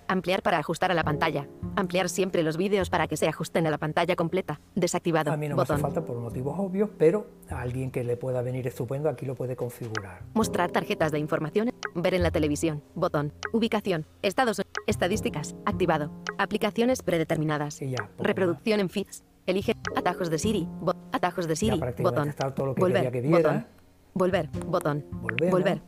Ampliar 0.07 0.41
para 0.41 0.57
ajustar 0.57 0.91
a 0.91 0.93
la 0.93 1.03
pantalla. 1.03 1.47
Ampliar 1.75 2.09
siempre 2.09 2.43
los 2.43 2.57
vídeos 2.57 2.89
para 2.89 3.07
que 3.07 3.17
se 3.17 3.27
ajusten 3.27 3.67
a 3.67 3.71
la 3.71 3.77
pantalla 3.77 4.15
completa. 4.15 4.61
Desactivado. 4.75 5.31
A 5.31 5.37
mí 5.37 5.47
no 5.49 5.55
me 5.55 5.63
hace 5.63 5.77
falta 5.77 6.03
por 6.03 6.17
motivos 6.17 6.57
obvios, 6.57 6.89
pero 6.97 7.27
a 7.49 7.61
alguien 7.61 7.91
que 7.91 8.03
le 8.03 8.15
pueda 8.17 8.41
venir 8.41 8.67
estupendo 8.67 9.09
aquí 9.09 9.25
lo 9.25 9.35
puede 9.35 9.55
configurar. 9.55 10.23
Mostrar 10.33 10.71
tarjetas 10.71 11.11
de 11.11 11.19
información. 11.19 11.71
Ver 11.95 12.13
en 12.13 12.23
la 12.23 12.31
televisión. 12.31 12.83
Botón. 12.95 13.33
Ubicación. 13.51 14.05
Estados. 14.21 14.61
Estadísticas. 14.85 15.55
Activado. 15.65 16.11
Aplicaciones 16.37 17.03
predeterminadas. 17.03 17.79
Reproducción 18.17 18.79
en 18.79 18.89
feeds. 18.89 19.23
Elige 19.45 19.75
atajos 19.95 20.29
de 20.29 20.39
Siri. 20.39 20.67
atajos 21.11 21.47
de 21.47 21.55
Siri. 21.55 21.79
botón. 21.99 22.33
Volver. 22.77 23.11
botón. 23.29 23.65
Volver. 24.13 24.49
Botón. 24.65 25.05
Volver. 25.51 25.81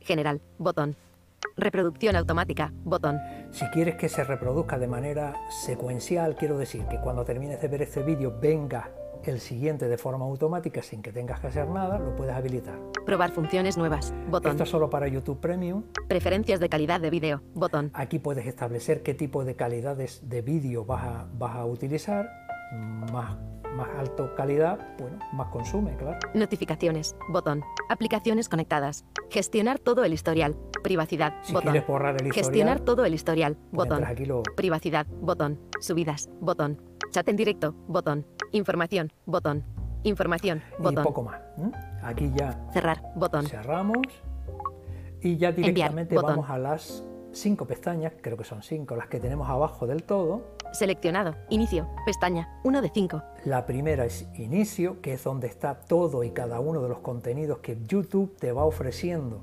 General. 0.00 0.40
Botón. 0.58 0.96
Reproducción 1.56 2.16
automática, 2.16 2.72
botón. 2.84 3.18
Si 3.50 3.66
quieres 3.66 3.96
que 3.96 4.08
se 4.08 4.24
reproduzca 4.24 4.78
de 4.78 4.88
manera 4.88 5.34
secuencial, 5.64 6.36
quiero 6.36 6.58
decir 6.58 6.86
que 6.86 6.98
cuando 7.00 7.24
termines 7.24 7.60
de 7.60 7.68
ver 7.68 7.82
este 7.82 8.02
vídeo 8.02 8.38
venga 8.40 8.90
el 9.24 9.40
siguiente 9.40 9.88
de 9.88 9.98
forma 9.98 10.24
automática 10.24 10.82
sin 10.82 11.02
que 11.02 11.12
tengas 11.12 11.40
que 11.40 11.46
hacer 11.46 11.68
nada, 11.68 11.98
lo 11.98 12.16
puedes 12.16 12.34
habilitar. 12.34 12.78
Probar 13.06 13.30
funciones 13.30 13.76
nuevas, 13.76 14.12
botón. 14.28 14.52
Esto 14.52 14.64
es 14.64 14.70
solo 14.70 14.90
para 14.90 15.06
YouTube 15.08 15.38
Premium. 15.40 15.84
Preferencias 16.08 16.60
de 16.60 16.68
calidad 16.68 17.00
de 17.00 17.10
vídeo, 17.10 17.42
botón. 17.54 17.90
Aquí 17.94 18.18
puedes 18.18 18.46
establecer 18.46 19.02
qué 19.02 19.14
tipo 19.14 19.44
de 19.44 19.54
calidades 19.54 20.28
de 20.28 20.42
vídeo 20.42 20.84
vas 20.84 21.04
a, 21.04 21.26
vas 21.34 21.56
a 21.56 21.66
utilizar, 21.66 22.28
más 23.12 23.36
más 23.76 23.88
alto 23.98 24.34
calidad, 24.34 24.78
bueno, 24.98 25.18
más 25.32 25.48
consume, 25.48 25.96
claro. 25.96 26.18
Notificaciones, 26.34 27.16
botón. 27.28 27.64
Aplicaciones 27.88 28.48
conectadas. 28.48 29.04
Gestionar 29.30 29.78
todo 29.78 30.04
el 30.04 30.12
historial. 30.12 30.56
Privacidad, 30.82 31.34
si 31.42 31.52
botón. 31.52 31.70
Quieres 31.70 31.88
borrar 31.88 32.16
el 32.20 32.26
historial, 32.26 32.34
Gestionar 32.34 32.80
todo 32.80 33.04
el 33.04 33.14
historial, 33.14 33.56
botón. 33.70 34.04
Privacidad, 34.56 35.06
botón. 35.06 35.58
Subidas, 35.80 36.28
botón. 36.40 36.80
Chat 37.10 37.28
en 37.28 37.36
directo, 37.36 37.74
botón. 37.86 38.26
Información, 38.52 39.12
botón. 39.26 39.64
Información, 40.02 40.62
botón. 40.78 41.04
Y 41.04 41.06
poco 41.06 41.22
más. 41.22 41.40
Aquí 42.02 42.32
ya. 42.34 42.58
Cerrar, 42.72 43.02
botón. 43.14 43.46
Cerramos. 43.46 44.06
Y 45.20 45.36
ya 45.36 45.52
directamente 45.52 46.16
vamos 46.16 46.50
a 46.50 46.58
las 46.58 47.04
cinco 47.32 47.66
pestañas, 47.66 48.12
creo 48.20 48.36
que 48.36 48.44
son 48.44 48.62
cinco, 48.62 48.96
las 48.96 49.08
que 49.08 49.20
tenemos 49.20 49.48
abajo 49.48 49.86
del 49.86 50.04
todo. 50.04 50.42
Seleccionado. 50.72 51.34
Inicio. 51.50 51.88
Pestaña. 52.06 52.60
1 52.64 52.82
de 52.82 52.90
5. 52.92 53.22
La 53.44 53.66
primera 53.66 54.04
es 54.04 54.26
Inicio, 54.34 55.00
que 55.00 55.14
es 55.14 55.24
donde 55.24 55.46
está 55.46 55.80
todo 55.80 56.24
y 56.24 56.30
cada 56.30 56.60
uno 56.60 56.82
de 56.82 56.88
los 56.88 56.98
contenidos 57.00 57.58
que 57.58 57.78
YouTube 57.86 58.36
te 58.36 58.52
va 58.52 58.64
ofreciendo. 58.64 59.42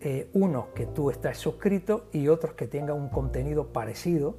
Eh, 0.00 0.30
unos 0.32 0.66
que 0.68 0.86
tú 0.86 1.10
estás 1.10 1.38
suscrito 1.38 2.08
y 2.12 2.28
otros 2.28 2.54
que 2.54 2.68
tengan 2.68 2.96
un 2.96 3.08
contenido 3.08 3.72
parecido 3.72 4.36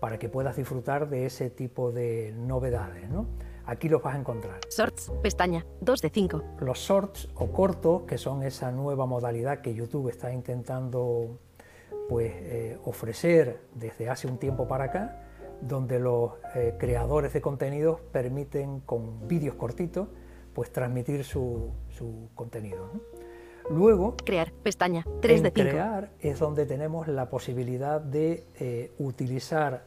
para 0.00 0.18
que 0.18 0.28
puedas 0.28 0.56
disfrutar 0.56 1.08
de 1.08 1.26
ese 1.26 1.48
tipo 1.48 1.90
de 1.90 2.34
novedades. 2.36 3.08
¿no? 3.08 3.26
Aquí 3.66 3.88
los 3.88 4.02
vas 4.02 4.14
a 4.14 4.18
encontrar. 4.18 4.60
Shorts, 4.70 5.10
pestaña, 5.22 5.64
2 5.80 6.00
de 6.02 6.10
5. 6.10 6.42
Los 6.60 6.78
shorts 6.78 7.28
o 7.34 7.50
cortos, 7.50 8.02
que 8.02 8.18
son 8.18 8.42
esa 8.42 8.72
nueva 8.72 9.06
modalidad 9.06 9.60
que 9.60 9.74
YouTube 9.74 10.10
está 10.10 10.32
intentando 10.32 11.38
pues, 12.08 12.32
eh, 12.36 12.78
ofrecer 12.84 13.60
desde 13.74 14.08
hace 14.08 14.26
un 14.26 14.38
tiempo 14.38 14.68
para 14.68 14.84
acá, 14.84 15.20
donde 15.60 15.98
los 15.98 16.32
eh, 16.54 16.74
creadores 16.78 17.32
de 17.32 17.40
contenidos 17.40 18.00
permiten 18.12 18.80
con 18.80 19.26
vídeos 19.26 19.54
cortitos 19.54 20.08
pues 20.52 20.70
transmitir 20.70 21.24
su, 21.24 21.72
contenido. 22.34 22.88
Luego, 23.70 24.16
crear, 24.16 24.52
pestaña, 24.52 25.04
3 25.20 25.42
de 25.42 25.52
5. 25.54 25.70
Crear 25.70 26.10
es 26.20 26.38
donde 26.38 26.66
tenemos 26.66 27.08
la 27.08 27.28
posibilidad 27.28 28.00
de 28.00 28.46
eh, 28.60 28.92
utilizar 28.98 29.84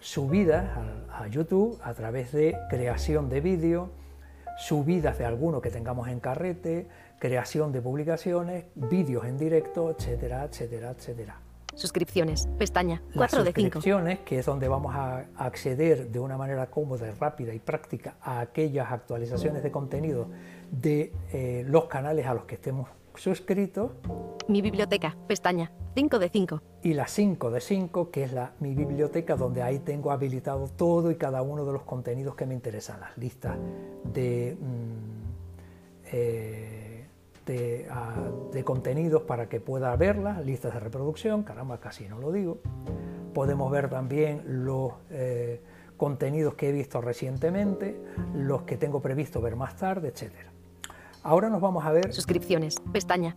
subidas 0.00 0.76
a, 0.76 1.22
a, 1.22 1.28
YouTube 1.28 1.78
a 1.82 1.94
través 1.94 2.32
de 2.32 2.56
creación 2.68 3.28
de 3.30 3.40
vídeo, 3.40 3.90
subidas 4.58 5.18
de 5.18 5.24
alguno 5.24 5.60
que 5.62 5.70
tengamos 5.70 6.08
en 6.08 6.20
carrete, 6.20 6.88
creación 7.20 7.72
de 7.72 7.80
publicaciones, 7.80 8.64
vídeos 8.74 9.24
en 9.24 9.38
directo, 9.38 9.94
etcétera, 9.96 10.44
etcétera, 10.44 10.90
etcétera. 10.90 11.40
Suscripciones. 11.74 12.46
Pestaña. 12.58 13.02
Las 13.08 13.30
4 13.30 13.44
de 13.44 13.52
5. 13.52 13.62
suscripciones, 13.62 14.18
que 14.20 14.38
es 14.38 14.46
donde 14.46 14.68
vamos 14.68 14.94
a 14.94 15.24
acceder 15.36 16.10
de 16.10 16.18
una 16.18 16.36
manera 16.36 16.66
cómoda, 16.70 17.12
rápida 17.18 17.54
y 17.54 17.58
práctica 17.58 18.16
a 18.20 18.40
aquellas 18.40 18.92
actualizaciones 18.92 19.62
de 19.62 19.70
contenido 19.70 20.28
de 20.70 21.12
eh, 21.32 21.64
los 21.66 21.86
canales 21.86 22.26
a 22.26 22.34
los 22.34 22.44
que 22.44 22.56
estemos 22.56 22.88
suscritos. 23.14 23.90
Mi 24.48 24.62
biblioteca. 24.62 25.16
Pestaña. 25.26 25.70
5 25.94 26.18
de 26.18 26.28
5. 26.28 26.62
Y 26.82 26.94
la 26.94 27.06
5 27.06 27.50
de 27.50 27.60
5, 27.60 28.10
que 28.10 28.24
es 28.24 28.32
la, 28.32 28.52
mi 28.60 28.74
biblioteca, 28.74 29.36
donde 29.36 29.62
ahí 29.62 29.78
tengo 29.78 30.10
habilitado 30.10 30.68
todo 30.68 31.10
y 31.10 31.16
cada 31.16 31.42
uno 31.42 31.64
de 31.64 31.72
los 31.72 31.82
contenidos 31.82 32.34
que 32.34 32.46
me 32.46 32.54
interesan, 32.54 33.00
las 33.00 33.16
listas 33.18 33.56
de... 34.04 34.56
mm, 34.58 35.22
eh, 36.12 36.81
de, 37.46 37.86
ah, 37.90 38.14
de 38.52 38.64
contenidos 38.64 39.22
para 39.22 39.48
que 39.48 39.60
pueda 39.60 39.94
verlas, 39.96 40.44
listas 40.44 40.74
de 40.74 40.80
reproducción, 40.80 41.42
caramba, 41.42 41.78
casi 41.78 42.08
no 42.08 42.18
lo 42.18 42.32
digo. 42.32 42.58
Podemos 43.34 43.70
ver 43.70 43.88
también 43.88 44.42
los 44.64 44.92
eh, 45.10 45.60
contenidos 45.96 46.54
que 46.54 46.68
he 46.68 46.72
visto 46.72 47.00
recientemente, 47.00 48.00
los 48.34 48.62
que 48.62 48.76
tengo 48.76 49.00
previsto 49.00 49.40
ver 49.40 49.56
más 49.56 49.76
tarde, 49.76 50.08
etc. 50.08 50.32
Ahora 51.22 51.48
nos 51.48 51.60
vamos 51.60 51.84
a 51.84 51.92
ver 51.92 52.12
Suscripciones. 52.12 52.76
Pestaña. 52.92 53.36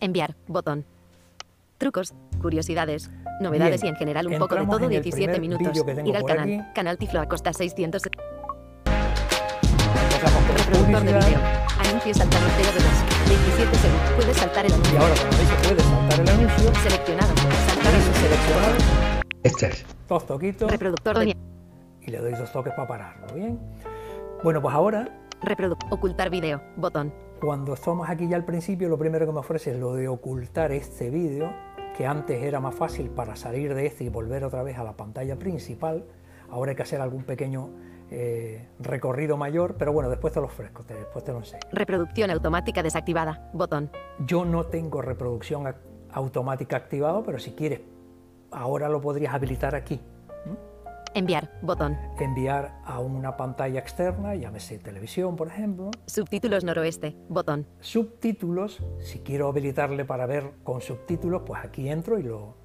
Enviar. 0.00 0.36
Botón. 0.46 0.84
Trucos. 1.78 2.14
Curiosidades. 2.40 3.10
Novedades 3.40 3.82
Bien, 3.82 3.92
y 3.92 3.94
en 3.94 3.98
general 3.98 4.26
un 4.28 4.38
poco 4.38 4.54
de 4.54 4.64
todo 4.64 4.76
en 4.78 4.92
el 4.92 5.02
17 5.02 5.38
primer 5.38 5.58
minutos. 5.58 5.84
Ir 6.04 6.16
al 6.16 6.24
canal. 6.24 6.44
aquí. 6.44 6.72
Canal 6.74 6.98
Tiflo 6.98 7.20
Acosta 7.20 7.52
600. 7.52 8.02
empezamos 10.02 10.44
con 10.44 10.56
Reproductor 10.56 11.02
de 11.02 11.12
publicidad. 11.12 11.63
Vídeo. 12.04 12.14
Anuncio 12.14 12.14
saltarroteo 12.14 12.72
de 12.72 12.80
los 12.80 13.28
27 13.28 13.76
segundos. 13.76 14.10
Puedes 14.16 14.36
saltar 14.36 14.66
el 14.66 14.70
y 14.70 14.74
anuncio. 14.74 15.00
ahora 15.00 15.14
como 15.14 15.30
veis 15.30 15.48
se 15.48 15.56
puede 15.68 15.80
saltar 15.80 16.20
el 16.20 16.28
anuncio, 16.28 16.74
Seleccionado. 16.74 17.34
Saltar 17.36 17.84
tenéis 17.84 18.04
anuncio. 18.04 18.14
seleccionado 18.14 18.76
Este 19.42 19.66
es. 19.66 19.86
dos 20.08 20.26
toquitos 20.26 20.70
Reproductor 20.70 21.18
de 21.18 21.36
y 22.06 22.10
le 22.10 22.18
doy 22.18 22.32
dos 22.32 22.52
toques 22.52 22.74
para 22.74 22.86
pararlo, 22.86 23.34
¿bien? 23.34 23.58
Bueno, 24.42 24.60
pues 24.60 24.74
ahora 24.74 25.08
Reprodu 25.42 25.76
ocultar 25.90 26.30
vídeo. 26.30 26.60
Botón. 26.76 27.12
Cuando 27.40 27.74
estamos 27.74 28.08
aquí 28.08 28.28
ya 28.28 28.36
al 28.36 28.44
principio, 28.44 28.88
lo 28.88 28.98
primero 28.98 29.26
que 29.26 29.32
me 29.32 29.40
ofrece 29.40 29.72
es 29.72 29.78
lo 29.78 29.94
de 29.94 30.08
ocultar 30.08 30.72
este 30.72 31.10
vídeo, 31.10 31.52
que 31.96 32.06
antes 32.06 32.42
era 32.42 32.60
más 32.60 32.74
fácil 32.74 33.10
para 33.10 33.36
salir 33.36 33.74
de 33.74 33.86
este 33.86 34.04
y 34.04 34.08
volver 34.08 34.44
otra 34.44 34.62
vez 34.62 34.78
a 34.78 34.84
la 34.84 34.96
pantalla 34.96 35.36
principal. 35.36 36.04
Ahora 36.50 36.70
hay 36.70 36.76
que 36.76 36.82
hacer 36.82 37.00
algún 37.00 37.24
pequeño 37.24 37.70
eh, 38.16 38.68
recorrido 38.78 39.36
mayor, 39.36 39.74
pero 39.76 39.92
bueno, 39.92 40.08
después 40.08 40.32
te 40.32 40.40
lo 40.40 40.46
ofrezco, 40.46 40.84
te- 40.84 40.94
después 40.94 41.24
te 41.24 41.32
lo 41.32 41.38
enseño. 41.38 41.60
Reproducción 41.72 42.30
automática 42.30 42.82
desactivada. 42.82 43.50
Botón. 43.52 43.90
Yo 44.26 44.44
no 44.44 44.66
tengo 44.66 45.02
reproducción 45.02 45.74
automática 46.12 46.76
activado, 46.76 47.22
pero 47.24 47.38
si 47.40 47.52
quieres, 47.52 47.80
ahora 48.52 48.88
lo 48.88 49.00
podrías 49.00 49.34
habilitar 49.34 49.74
aquí. 49.74 50.00
Enviar. 51.16 51.48
Botón. 51.62 51.96
Enviar 52.18 52.80
a 52.84 52.98
una 52.98 53.36
pantalla 53.36 53.78
externa, 53.78 54.34
llámese 54.34 54.78
televisión, 54.78 55.36
por 55.36 55.46
ejemplo, 55.46 55.92
Subtítulos 56.06 56.64
noroeste. 56.64 57.16
Botón. 57.28 57.66
subtítulos, 57.80 58.82
si 58.98 59.20
quiero 59.20 59.48
habilitarle 59.48 60.04
para 60.04 60.26
ver 60.26 60.52
con 60.64 60.80
subtítulos, 60.80 61.42
pues 61.46 61.64
aquí 61.64 61.88
entro 61.88 62.18
y 62.18 62.24
lo, 62.24 62.56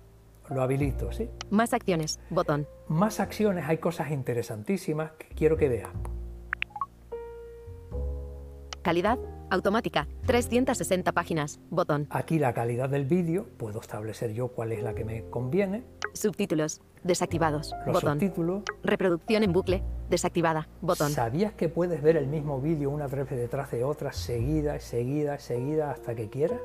lo 0.50 0.62
habilito, 0.62 1.12
¿sí? 1.12 1.30
Más 1.50 1.74
acciones. 1.74 2.20
Botón. 2.30 2.68
Más 2.88 3.20
acciones, 3.20 3.66
hay 3.68 3.78
cosas 3.78 4.12
interesantísimas 4.12 5.12
que 5.14 5.28
quiero 5.36 5.58
que 5.58 5.70
veas. 5.70 5.90
Calidad. 8.82 9.20
Automática. 9.52 10.08
360 10.28 11.12
páginas. 11.12 11.60
Botón. 11.70 12.08
Aquí 12.12 12.38
la 12.38 12.54
calidad 12.54 12.88
del 12.90 13.06
vídeo, 13.06 13.48
puedo 13.58 13.82
establecer 13.82 14.32
yo 14.34 14.50
cuál 14.50 14.72
es 14.72 14.84
la 14.84 14.94
que 14.94 15.04
me 15.06 15.26
conviene, 15.30 15.84
Subtítulos. 16.14 16.82
Desactivados. 17.04 17.72
los 17.86 17.94
Botón. 17.94 18.14
subtítulos. 18.20 18.64
Reproducción 18.84 19.44
en 19.44 19.54
bucle. 19.54 19.84
Desactivada. 20.10 20.68
Botón. 20.82 21.12
¿Sabías 21.12 21.54
que 21.54 21.70
puedes 21.70 22.02
ver 22.02 22.18
el 22.18 22.28
mismo 22.28 22.60
vídeo 22.60 22.90
una 22.90 23.08
vez 23.08 23.30
detrás 23.30 23.70
de 23.72 23.84
otra, 23.84 24.12
seguida, 24.12 24.80
seguida, 24.80 25.38
seguida, 25.38 25.92
hasta 25.92 26.16
que 26.16 26.28
quieras? 26.30 26.60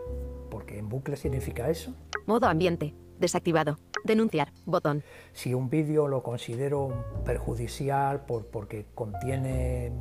Porque 0.51 0.79
en 0.79 0.88
bucle 0.88 1.16
significa 1.16 1.68
eso. 1.68 1.94
Modo 2.27 2.47
ambiente. 2.47 2.94
Desactivado. 3.18 3.79
Denunciar. 4.05 4.53
Botón. 4.66 5.03
Si 5.33 5.55
un 5.55 5.70
vídeo 5.70 6.09
lo 6.09 6.22
considero 6.22 7.22
perjudicial 7.24 8.27
por, 8.27 8.46
porque 8.46 8.87
contiene 8.94 9.92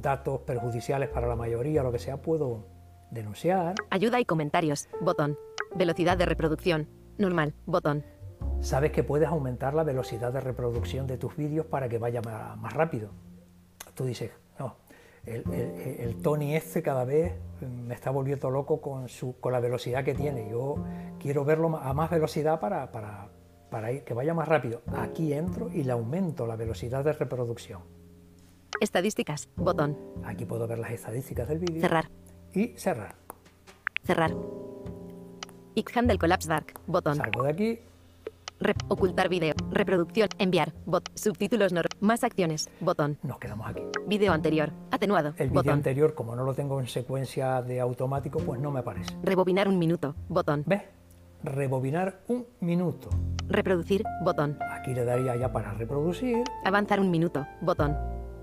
datos 0.00 0.40
perjudiciales 0.40 1.08
para 1.08 1.26
la 1.26 1.36
mayoría, 1.36 1.82
lo 1.82 1.92
que 1.92 1.98
sea, 1.98 2.20
puedo 2.20 2.66
denunciar. 3.10 3.74
Ayuda 3.90 4.20
y 4.20 4.24
comentarios. 4.24 4.88
Botón. 5.00 5.38
Velocidad 5.74 6.18
de 6.18 6.26
reproducción. 6.26 6.88
Normal. 7.18 7.54
Botón. 7.66 8.04
Sabes 8.60 8.92
que 8.92 9.04
puedes 9.04 9.28
aumentar 9.28 9.74
la 9.74 9.84
velocidad 9.84 10.32
de 10.32 10.40
reproducción 10.40 11.06
de 11.06 11.18
tus 11.18 11.36
vídeos 11.36 11.66
para 11.66 11.88
que 11.88 11.98
vaya 11.98 12.20
más, 12.22 12.72
rápido. 12.72 13.10
Tú 13.94 14.04
dices, 14.04 14.32
no, 14.58 14.76
el, 15.26 15.42
el- 15.52 16.00
el 16.00 16.16
Tony 16.22 16.54
este 16.54 16.82
cada 16.82 17.04
vez 17.04 17.32
me 17.86 17.94
está 17.94 18.10
volviendo 18.10 18.50
loco 18.50 18.80
con, 18.80 19.08
su, 19.08 19.38
con 19.40 19.52
la 19.52 19.60
velocidad 19.60 20.04
que 20.04 20.14
tiene. 20.14 20.48
Yo 20.50 20.76
quiero 21.18 21.44
verlo 21.44 21.76
a 21.78 21.92
más 21.94 22.10
velocidad 22.10 22.60
para, 22.60 22.90
para, 22.92 23.28
para 23.70 23.90
ir- 23.92 24.04
que 24.04 24.12
vaya 24.14 24.34
más 24.34 24.46
rápido. 24.48 24.82
Aquí 24.96 25.32
entro 25.32 25.70
y 25.72 25.82
le 25.84 25.92
aumento 25.92 26.46
la 26.46 26.56
velocidad 26.56 27.02
de 27.04 27.12
reproducción. 27.14 27.80
Estadísticas. 28.80 29.48
Botón. 29.56 29.96
Aquí 30.24 30.44
puedo 30.44 30.66
ver 30.66 30.78
las 30.78 30.90
estadísticas 30.90 31.48
del 31.48 31.60
vídeo 31.60 31.80
Cerrar. 31.80 32.10
y 32.52 32.68
cerrar. 32.76 33.14
Cerrar. 34.04 34.32
Handle 35.94 36.18
Collapse 36.18 36.48
Dark. 36.48 36.74
Botón. 36.86 37.16
Salgo 37.16 37.44
de 37.44 37.50
aquí, 37.50 37.78
Rep- 38.60 38.84
ocultar 38.88 39.28
vídeo. 39.28 39.52
Reproducción. 39.70 40.28
Enviar. 40.38 40.72
Bot. 40.86 41.08
Subtítulos 41.14 41.72
nor. 41.72 41.86
Más 42.00 42.24
acciones. 42.24 42.68
Botón. 42.80 43.18
nos 43.22 43.38
quedamos 43.38 43.66
aquí. 43.68 43.82
Vídeo 44.06 44.32
anterior. 44.32 44.70
Atenuado. 44.90 45.34
El 45.38 45.50
Botón. 45.50 45.72
anterior, 45.74 46.14
como 46.14 46.34
no 46.36 46.44
lo 46.44 46.54
tengo 46.54 46.80
en 46.80 46.86
secuencia 46.86 47.60
de 47.62 47.80
automático, 47.80 48.38
pues 48.40 48.60
no 48.60 48.70
me 48.70 48.80
aparece. 48.80 49.10
Rebobinar 49.22 49.68
un 49.68 49.78
minuto. 49.78 50.14
Botón. 50.28 50.62
¿Ves? 50.66 50.82
Rebobinar 51.42 52.20
un 52.28 52.46
minuto. 52.60 53.10
Reproducir. 53.48 54.02
Botón. 54.24 54.56
Aquí 54.70 54.94
le 54.94 55.04
daría 55.04 55.36
ya 55.36 55.52
para 55.52 55.72
reproducir. 55.74 56.42
Avanzar 56.64 57.00
un 57.00 57.10
minuto. 57.10 57.46
Botón. 57.60 57.96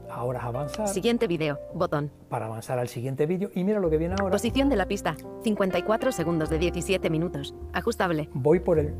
Ahora 0.09 0.39
es 0.39 0.45
avanzar. 0.45 0.87
Siguiente 0.89 1.25
vídeo. 1.25 1.57
Botón. 1.73 2.11
Para 2.29 2.45
avanzar 2.45 2.77
al 2.77 2.89
siguiente 2.89 3.25
vídeo. 3.25 3.49
Y 3.55 3.63
mira 3.63 3.79
lo 3.79 3.89
que 3.89 3.97
viene 3.97 4.15
ahora. 4.19 4.31
Posición 4.31 4.67
de 4.69 4.75
la 4.75 4.85
pista. 4.85 5.15
54 5.43 6.11
segundos 6.11 6.49
de 6.49 6.59
17 6.59 7.09
minutos. 7.09 7.55
Ajustable. 7.73 8.29
Voy 8.33 8.59
por 8.59 8.77
el 8.77 8.93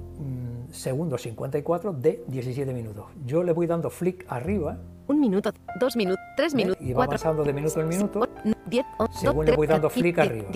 mm, 0.71 0.73
segundo 0.73 1.17
54 1.17 1.93
de 1.93 2.23
17 2.27 2.73
minutos. 2.73 3.05
Yo 3.25 3.43
le 3.43 3.51
voy 3.51 3.67
dando 3.67 3.89
flick 3.89 4.25
arriba 4.29 4.77
Un 5.07 5.19
minuto. 5.19 5.51
Dos 5.79 5.95
minutos. 5.95 6.23
Tres 6.38 6.55
minutos. 6.55 6.81
y 6.81 6.93
va 6.93 7.03
avanzando 7.03 7.43
de 7.43 7.53
minuto 7.53 7.81
en 7.81 7.88
minuto. 7.89 8.27
10, 8.67 8.86
Según 9.19 9.45
le 9.45 9.55
voy 9.55 9.67
dando 9.67 9.89
flick 9.89 10.17
arriba. 10.19 10.49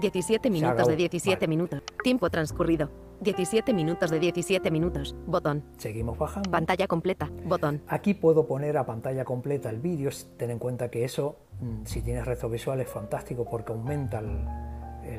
17 0.00 0.50
minutos 0.50 0.86
de 0.88 0.96
17 0.96 1.36
Vale. 1.36 1.48
minutos. 1.48 1.82
Tiempo 2.02 2.30
transcurrido. 2.30 2.88
17 3.20 3.74
minutos 3.74 4.10
de 4.10 4.20
17 4.20 4.70
minutos. 4.70 5.14
Botón. 5.26 5.64
Seguimos 5.76 6.16
bajando. 6.16 6.50
Pantalla 6.50 6.86
completa. 6.86 7.30
Botón. 7.44 7.82
Aquí 7.88 8.14
puedo 8.14 8.46
poner 8.46 8.78
a 8.78 8.86
pantalla 8.86 9.24
completa 9.24 9.68
el 9.70 9.78
vídeo. 9.80 10.10
Ten 10.36 10.50
en 10.50 10.58
cuenta 10.58 10.90
que 10.90 11.04
eso, 11.04 11.36
mm, 11.60 11.84
si 11.84 12.00
tienes 12.00 12.24
resto 12.24 12.48
visual, 12.48 12.80
es 12.80 12.88
fantástico 12.88 13.44
porque 13.44 13.72
aumenta 13.72 14.20
el, 14.20 14.28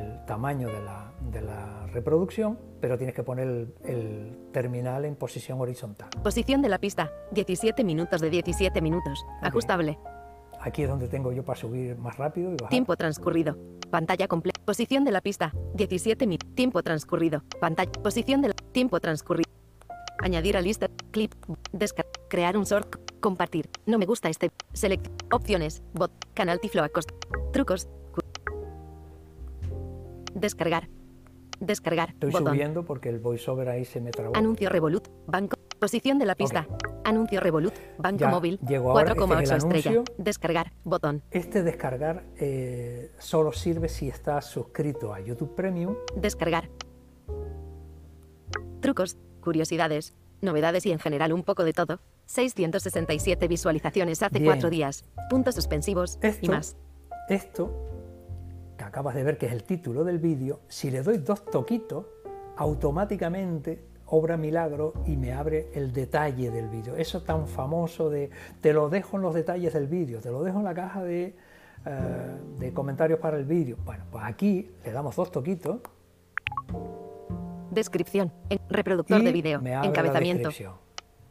el 0.10 0.26
tamaño 0.26 0.67
de 0.67 0.82
la, 0.82 1.12
de 1.32 1.41
la 1.41 1.88
reproducción, 1.88 2.60
pero 2.82 2.98
tienes 2.98 3.15
que 3.15 3.24
poner 3.24 3.48
el, 3.48 3.74
el 3.84 4.38
terminal 4.52 5.06
en 5.06 5.15
posición 5.15 5.60
horizontal. 5.62 6.10
Posición 6.24 6.62
de 6.62 6.69
la 6.69 6.78
pista. 6.80 7.12
17 7.32 7.84
minutos 7.84 8.22
de 8.22 8.30
17 8.30 8.82
minutos. 8.82 9.26
Ajustable. 9.41 9.98
Aquí 10.62 10.84
es 10.84 10.89
donde 10.89 11.08
tengo 11.08 11.32
yo 11.32 11.43
para 11.43 11.60
subir 11.60 11.98
más 11.98 12.17
rápido 12.17 12.52
y 12.52 12.56
bajar. 12.56 12.69
Tiempo 12.69 12.95
transcurrido. 12.98 13.56
Pantalla 13.89 14.28
completa. 14.28 14.60
Posición 14.65 15.06
de 15.06 15.12
la 15.12 15.22
pista. 15.22 15.54
17 15.76 16.28
minutos. 16.28 16.54
Tiempo 16.54 16.84
transcurrido. 16.84 17.43
Pantalla. 17.62 17.91
Posición 17.91 18.41
de 18.41 18.50
la. 18.50 18.54
Tiempo 18.54 19.00
transcurrido. 19.00 19.50
Añadir 20.22 20.58
a 20.58 20.62
lista. 20.62 20.89
Clip. 21.12 21.34
Descargar. 21.72 22.12
Crear 22.30 22.58
un 22.58 22.65
short. 22.65 22.98
Compartir. 23.22 23.69
No 23.86 23.98
me 23.98 24.06
gusta 24.06 24.30
este. 24.30 24.52
Select. 24.74 25.08
Opciones. 25.34 25.82
Bot. 25.93 26.12
Canal 26.34 26.60
Tiflo 26.60 26.84
Acosta. 26.84 27.13
Trucos. 27.54 27.88
Descargar. 30.39 30.89
Descargar. 31.60 32.10
Estoy 32.12 32.32
Botón. 32.32 32.54
subiendo 32.54 32.86
porque 32.86 33.10
el 33.10 33.19
voiceover 33.19 33.67
ahí 33.69 33.84
se 33.86 33.99
me 33.99 34.12
trabó. 34.12 34.36
Anuncio 34.36 34.69
Revolut. 34.69 35.08
Banco. 35.28 35.58
Posición 35.80 36.17
de 36.19 36.25
la 36.25 36.36
pista. 36.36 36.67
Anuncio 37.04 37.39
Revolut. 37.41 37.73
Banco 37.97 38.19
Ya, 38.19 38.30
móvil. 38.30 38.60
llego 38.67 38.91
ahora, 38.91 39.12
este 39.12 39.23
es 39.23 39.30
4,8 39.30 39.52
el 39.52 39.58
estrella. 39.58 39.91
anuncio. 39.91 40.15
Descargar. 40.17 40.73
Botón. 40.84 41.21
Este 41.32 41.63
descargar 41.63 42.23
eh, 42.38 43.12
solo 43.19 43.52
sirve 43.52 43.89
si 43.89 44.08
estás 44.08 44.45
suscrito 44.45 45.13
a 45.13 45.19
YouTube 45.19 45.54
Premium. 45.56 45.95
Descargar. 46.15 46.69
Trucos, 48.82 49.17
curiosidades, 49.41 50.13
novedades 50.41 50.86
y 50.86 50.91
en 50.91 50.99
general 50.99 51.34
un 51.34 51.43
poco 51.43 51.63
de 51.65 51.73
todo. 51.73 51.99
667 52.25 53.47
visualizaciones 53.47 54.21
hace 54.23 54.39
Bien. 54.39 54.45
cuatro 54.52 54.69
días. 54.69 55.04
Puntos 55.30 55.56
suspensivos 55.56 56.19
y 56.41 56.47
más. 56.47 56.78
esto, 57.28 57.71
acabas 58.89 59.15
de 59.15 59.23
ver 59.23 59.38
que 59.38 59.45
es 59.45 59.54
el 59.54 59.63
título 59.63 60.04
del 60.04 60.19
vídeo, 60.19 60.62
si 60.67 60.91
le 60.91 61.02
doy 61.02 61.19
dos 61.19 61.45
toquitos, 61.45 62.06
automáticamente 62.58 63.84
obra 64.08 64.36
milagro 64.36 64.93
y 65.06 65.15
me 65.15 65.32
abre 65.32 65.69
el 65.75 65.93
detalle 65.93 66.49
del 66.49 66.67
vídeo. 66.67 66.95
Eso 66.95 67.21
tan 67.21 67.47
famoso 67.47 68.10
de 68.10 68.32
te 68.62 68.73
lo 68.73 68.89
dejo 68.89 69.17
en 69.17 69.23
los 69.23 69.34
detalles 69.36 69.73
del 69.73 69.88
vídeo, 69.88 70.19
te 70.19 70.32
lo 70.32 70.43
dejo 70.43 70.58
en 70.58 70.65
la 70.65 70.73
caja 70.73 71.04
de, 71.04 71.36
eh, 71.86 72.38
de 72.58 72.73
comentarios 72.73 73.19
para 73.19 73.38
el 73.38 73.45
vídeo. 73.45 73.78
Bueno, 73.86 74.06
pues 74.12 74.23
aquí 74.25 74.71
le 74.84 74.91
damos 74.91 75.15
dos 75.15 75.32
toquitos. 75.32 75.80
Descripción. 77.69 78.32
En 78.49 78.60
reproductor 78.69 79.21
de 79.21 79.32
vídeo. 79.32 79.62
Encabezamiento. 79.63 80.49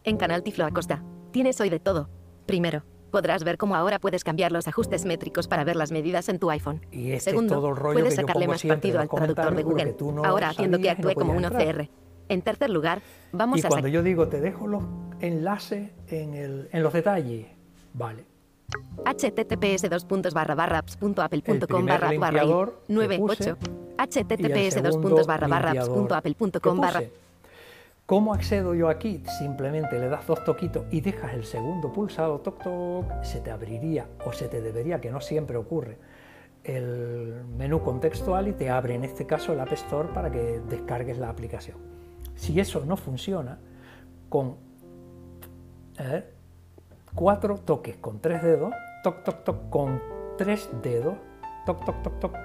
En 0.04 0.16
Canal 0.16 0.44
Tiflo 0.44 0.64
Acosta. 0.64 1.02
Tienes 1.32 1.60
hoy 1.60 1.68
de 1.68 1.80
todo. 1.80 2.08
Primero, 2.46 2.84
podrás 3.10 3.44
ver 3.44 3.56
cómo 3.56 3.74
ahora 3.74 3.98
puedes 3.98 4.24
cambiar 4.24 4.52
los 4.52 4.68
ajustes 4.68 5.04
métricos 5.04 5.48
para 5.48 5.64
ver 5.64 5.76
las 5.76 5.90
medidas 5.92 6.28
en 6.28 6.38
tu 6.38 6.50
iPhone. 6.50 6.84
Y 6.92 7.12
este 7.12 7.30
Segundo, 7.30 7.54
es 7.54 7.60
todo 7.60 7.68
el 7.70 7.76
rollo 7.76 8.00
puedes 8.00 8.14
que 8.14 8.20
sacarle 8.20 8.48
más 8.48 8.62
partido 8.62 9.00
al 9.00 9.08
traductor 9.08 9.54
de 9.54 9.62
Google, 9.62 9.96
no 10.00 10.24
ahora 10.24 10.50
haciendo 10.50 10.78
que 10.78 10.84
no 10.84 10.90
actúe 10.90 11.14
como 11.14 11.32
un. 11.32 11.44
OCR. 11.44 11.88
En 12.28 12.42
tercer 12.42 12.68
lugar, 12.70 13.00
vamos 13.32 13.58
Y 13.62 13.66
a 13.66 13.68
cuando 13.68 13.88
yo 13.88 14.02
digo 14.02 14.28
te 14.28 14.40
dejo 14.40 14.66
los 14.66 14.82
enlaces 15.20 15.90
en, 16.08 16.34
el, 16.34 16.68
en 16.72 16.82
los 16.82 16.92
detalles, 16.92 17.46
vale. 17.94 18.24
https 19.04 19.88
dos 19.88 20.04
puntos 20.04 20.34
barra 20.34 20.54
barra 20.54 20.78
apps.apple.com 20.78 21.66
primer 21.66 22.00
barra 22.00 22.12
barra 22.18 22.42
limpiador 22.42 22.82
que 22.86 22.92
98 22.92 23.56
puse, 23.56 23.56
https 23.96 24.82
dos 24.82 24.94
segundo 24.94 25.00
puntos 25.00 25.26
barra 25.26 25.48
barra 25.48 25.72
limpiador 25.72 26.12
apps.apple.com 26.12 26.60
que 26.60 26.80
barra 26.80 27.00
puse. 27.00 27.27
¿Cómo 28.08 28.32
accedo 28.32 28.74
yo 28.74 28.88
aquí? 28.88 29.22
Simplemente 29.38 29.98
le 29.98 30.08
das 30.08 30.26
dos 30.26 30.42
toquitos 30.42 30.86
y 30.90 31.02
dejas 31.02 31.34
el 31.34 31.44
segundo 31.44 31.92
pulsado, 31.92 32.40
toc 32.40 32.62
toc, 32.62 33.22
se 33.22 33.38
te 33.40 33.50
abriría 33.50 34.08
o 34.24 34.32
se 34.32 34.48
te 34.48 34.62
debería, 34.62 34.98
que 34.98 35.10
no 35.10 35.20
siempre 35.20 35.58
ocurre, 35.58 35.98
el 36.64 37.44
menú 37.58 37.82
contextual 37.82 38.48
y 38.48 38.54
te 38.54 38.70
abre 38.70 38.94
en 38.94 39.04
este 39.04 39.26
caso 39.26 39.52
el 39.52 39.60
App 39.60 39.72
Store 39.72 40.08
para 40.14 40.30
que 40.30 40.62
descargues 40.70 41.18
la 41.18 41.28
aplicación. 41.28 41.76
Si 42.34 42.58
eso 42.58 42.82
no 42.86 42.96
funciona, 42.96 43.58
con 44.30 44.56
cuatro 47.14 47.58
toques 47.58 47.98
con 47.98 48.20
tres 48.20 48.42
dedos, 48.42 48.72
toc 49.04 49.22
toc 49.22 49.44
toc 49.44 49.68
con 49.68 50.00
tres 50.38 50.70
dedos, 50.82 51.18
toc 51.66 51.84
toc 51.84 52.02
toc 52.02 52.20
toc, 52.20 52.36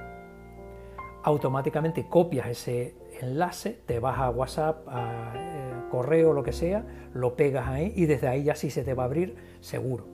automáticamente 1.24 2.10
copias 2.10 2.48
ese 2.48 2.98
enlace, 3.22 3.82
te 3.86 4.00
vas 4.00 4.20
a 4.20 4.30
WhatsApp, 4.30 4.88
a 4.90 5.53
correo, 5.94 6.34
lo 6.34 6.42
que 6.42 6.54
sea, 6.54 6.84
lo 7.14 7.36
pegas 7.36 7.68
ahí 7.68 7.94
y 7.96 8.08
desde 8.08 8.28
ahí 8.28 8.46
ya 8.46 8.56
sí 8.56 8.72
se 8.72 8.84
te 8.84 8.96
va 8.96 9.04
a 9.04 9.06
abrir 9.06 9.36
seguro. 9.62 10.08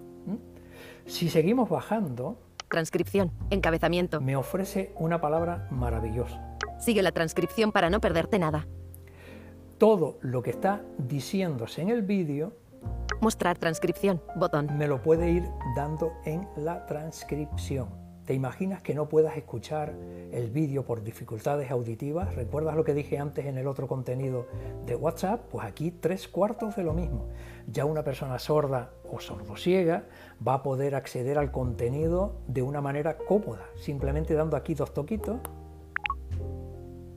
Si 1.05 1.29
seguimos 1.29 1.69
bajando, 1.69 2.37
transcripción 2.67 3.31
encabezamiento 3.49 4.19
me 4.19 4.35
ofrece 4.35 4.91
una 4.97 5.21
palabra 5.21 5.69
maravillosa. 5.71 6.57
sigue 6.81 7.01
la 7.01 7.13
transcripción 7.13 7.71
para 7.71 7.89
no 7.89 8.01
perderte 8.01 8.39
nada 8.39 8.67
Todo 9.77 10.17
lo 10.19 10.43
que 10.43 10.49
está 10.49 10.81
diciéndose 10.97 11.81
en 11.81 11.87
el 11.87 12.01
vídeo 12.01 12.51
mostrar 13.21 13.57
transcripción 13.57 14.21
botón 14.35 14.67
me 14.77 14.85
lo 14.85 15.01
puede 15.01 15.31
ir 15.31 15.43
dando 15.77 16.11
en 16.25 16.45
la 16.57 16.85
transcripción. 16.87 18.08
¿Te 18.29 18.35
imaginas 18.35 18.83
que 18.83 18.93
no 18.93 19.09
puedas 19.09 19.35
escuchar 19.37 19.95
el 20.31 20.51
vídeo 20.51 20.85
por 20.85 21.03
dificultades 21.03 21.71
auditivas? 21.71 22.35
¿Recuerdas 22.35 22.75
lo 22.75 22.83
que 22.83 22.93
dije 22.93 23.17
antes 23.17 23.47
en 23.47 23.57
el 23.57 23.65
otro 23.65 23.87
contenido 23.87 24.45
de 24.85 24.95
WhatsApp? 24.95 25.47
Pues 25.49 25.65
aquí 25.65 25.89
tres 25.89 26.27
cuartos 26.27 26.75
de 26.75 26.83
lo 26.83 26.93
mismo. 26.93 27.25
Ya 27.65 27.85
una 27.85 28.03
persona 28.03 28.37
sorda 28.37 28.91
o 29.11 29.19
sordosiega 29.19 30.03
va 30.47 30.53
a 30.53 30.61
poder 30.61 30.93
acceder 30.93 31.39
al 31.39 31.51
contenido 31.51 32.35
de 32.45 32.61
una 32.61 32.81
manera 32.81 33.17
cómoda, 33.17 33.65
simplemente 33.75 34.35
dando 34.35 34.55
aquí 34.57 34.75
dos 34.75 34.93
toquitos 34.93 35.39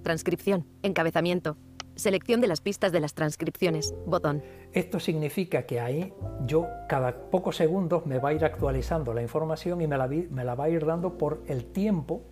transcripción 0.02 0.66
encabezamiento 0.82 1.56
selección 1.96 2.40
de 2.40 2.48
las 2.48 2.60
pistas 2.60 2.92
de 2.92 3.00
las 3.00 3.14
transcripciones. 3.14 3.94
Botón. 4.06 4.42
Esto 4.72 4.98
significa 5.00 5.64
que 5.66 5.80
ahí 5.80 6.12
yo 6.46 6.66
cada 6.88 7.30
pocos 7.30 7.56
segundos 7.56 8.06
me 8.06 8.18
va 8.18 8.30
a 8.30 8.32
ir 8.34 8.44
actualizando 8.44 9.12
la 9.14 9.22
información 9.22 9.80
y 9.80 9.86
me 9.86 9.96
la, 9.98 10.06
vi- 10.06 10.28
me 10.30 10.44
la 10.44 10.54
va 10.54 10.64
a 10.64 10.68
ir 10.70 10.84
dando 10.86 11.18
por 11.18 11.42
el 11.46 11.64
tiempo, 11.66 12.22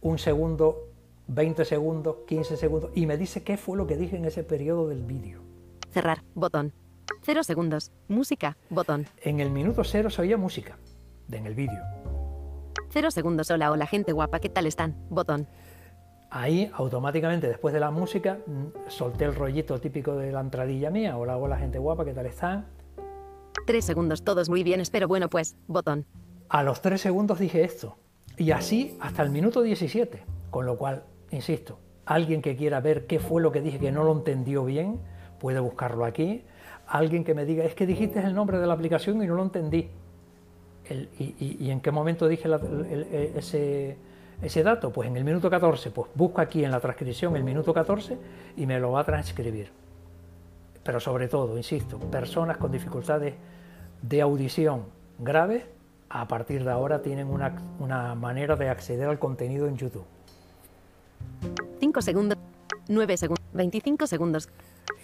un 0.00 0.18
segundo, 0.18 0.88
20 1.28 1.64
segundos, 1.64 2.16
15 2.26 2.56
segundos, 2.56 2.90
y 2.94 3.06
me 3.06 3.16
dice 3.16 3.42
qué 3.44 3.56
fue 3.56 3.76
lo 3.76 3.86
que 3.86 3.96
dije 3.96 4.16
en 4.16 4.24
ese 4.24 4.42
periodo 4.42 4.88
del 4.88 5.04
vídeo. 5.04 5.40
cerrar. 5.90 6.22
Botón. 6.34 6.72
0 7.22 7.42
segundos. 7.44 7.92
Música. 8.08 8.56
Botón. 8.70 9.06
En 9.22 9.40
el 9.40 9.50
minuto 9.50 9.84
cero 9.84 10.08
se 10.10 10.22
oía 10.22 10.36
música. 10.36 10.78
En 11.30 11.46
el 11.46 11.54
vídeo. 11.54 11.82
0 12.90 13.10
segundos. 13.10 13.50
Hola 13.50 13.70
hola 13.70 13.86
gente 13.86 14.12
guapa. 14.12 14.40
Qué 14.40 14.48
tal 14.48 14.66
están 14.66 14.96
botón 15.10 15.46
Ahí 16.30 16.70
automáticamente 16.74 17.48
después 17.48 17.74
de 17.74 17.80
la 17.80 17.90
música 17.90 18.38
mm, 18.46 18.88
solté 18.88 19.24
el 19.24 19.34
rollito 19.34 19.80
típico 19.80 20.16
de 20.16 20.30
la 20.30 20.40
entradilla 20.40 20.90
mía. 20.90 21.16
Hola, 21.18 21.36
hola 21.36 21.56
gente 21.58 21.78
guapa, 21.78 22.04
¿qué 22.04 22.12
tal 22.12 22.26
están? 22.26 22.66
3 23.66 23.84
segundos 23.84 24.22
todos 24.22 24.48
muy 24.48 24.62
bien 24.62 24.80
espero 24.80 25.08
bueno 25.08 25.28
pues 25.28 25.56
botón 25.66 26.06
A 26.48 26.62
los 26.62 26.80
3 26.80 27.00
segundos 27.00 27.38
dije 27.40 27.64
esto. 27.64 27.96
Y 28.36 28.52
así 28.52 28.96
hasta 29.00 29.22
el 29.22 29.30
minuto 29.30 29.60
17. 29.62 30.22
Con 30.50 30.66
lo 30.66 30.78
cual, 30.78 31.02
insisto, 31.30 31.78
alguien 32.06 32.42
que 32.42 32.56
quiera 32.56 32.80
ver 32.80 33.06
qué 33.06 33.18
fue 33.18 33.42
lo 33.42 33.52
que 33.52 33.60
dije 33.60 33.78
que 33.78 33.92
no 33.92 34.02
lo 34.04 34.12
entendió 34.12 34.64
bien, 34.64 34.98
puede 35.38 35.60
buscarlo 35.60 36.04
aquí. 36.04 36.44
Alguien 36.86 37.22
que 37.24 37.34
me 37.34 37.44
diga, 37.44 37.64
es 37.64 37.74
que 37.74 37.86
dijiste 37.86 38.20
el 38.20 38.34
nombre 38.34 38.58
de 38.58 38.66
la 38.66 38.74
aplicación 38.74 39.22
y 39.22 39.26
no 39.26 39.34
lo 39.34 39.42
entendí. 39.42 39.88
El- 40.88 41.08
y, 41.18 41.34
y- 41.38 41.56
y 41.60 41.70
en 41.70 41.80
qué 41.80 41.90
momento 41.90 42.26
dije 42.28 42.48
la- 42.48 42.56
el- 42.56 43.06
el- 43.12 43.36
ese, 43.36 43.96
ese 44.42 44.62
dato? 44.62 44.90
Pues 44.90 45.08
en 45.08 45.16
el 45.16 45.24
minuto 45.24 45.50
14. 45.50 45.90
Pues 45.90 46.10
busco 46.14 46.40
aquí 46.40 46.64
en 46.64 46.70
la 46.70 46.80
transcripción 46.80 47.36
el 47.36 47.44
minuto 47.44 47.72
14 47.72 48.18
y 48.56 48.66
me 48.66 48.78
lo 48.78 48.92
va 48.92 49.00
a 49.00 49.04
transcribir. 49.04 49.70
Pero 50.82 51.00
sobre 51.00 51.28
todo, 51.28 51.56
insisto, 51.56 51.98
personas 51.98 52.56
con 52.56 52.72
dificultades 52.72 53.34
de 54.02 54.20
audición 54.20 54.84
graves, 55.18 55.64
a 56.08 56.26
partir 56.26 56.64
de 56.64 56.70
ahora 56.70 57.02
tienen 57.02 57.28
una, 57.28 57.54
una 57.78 58.14
manera 58.14 58.56
de 58.56 58.68
acceder 58.68 59.08
al 59.08 59.18
contenido 59.18 59.66
en 59.66 59.76
YouTube. 59.76 60.04
5 61.78 62.02
segundos 62.02 62.38
9 62.88 63.16
segundos 63.16 63.44
25 63.52 64.06
segundos 64.06 64.48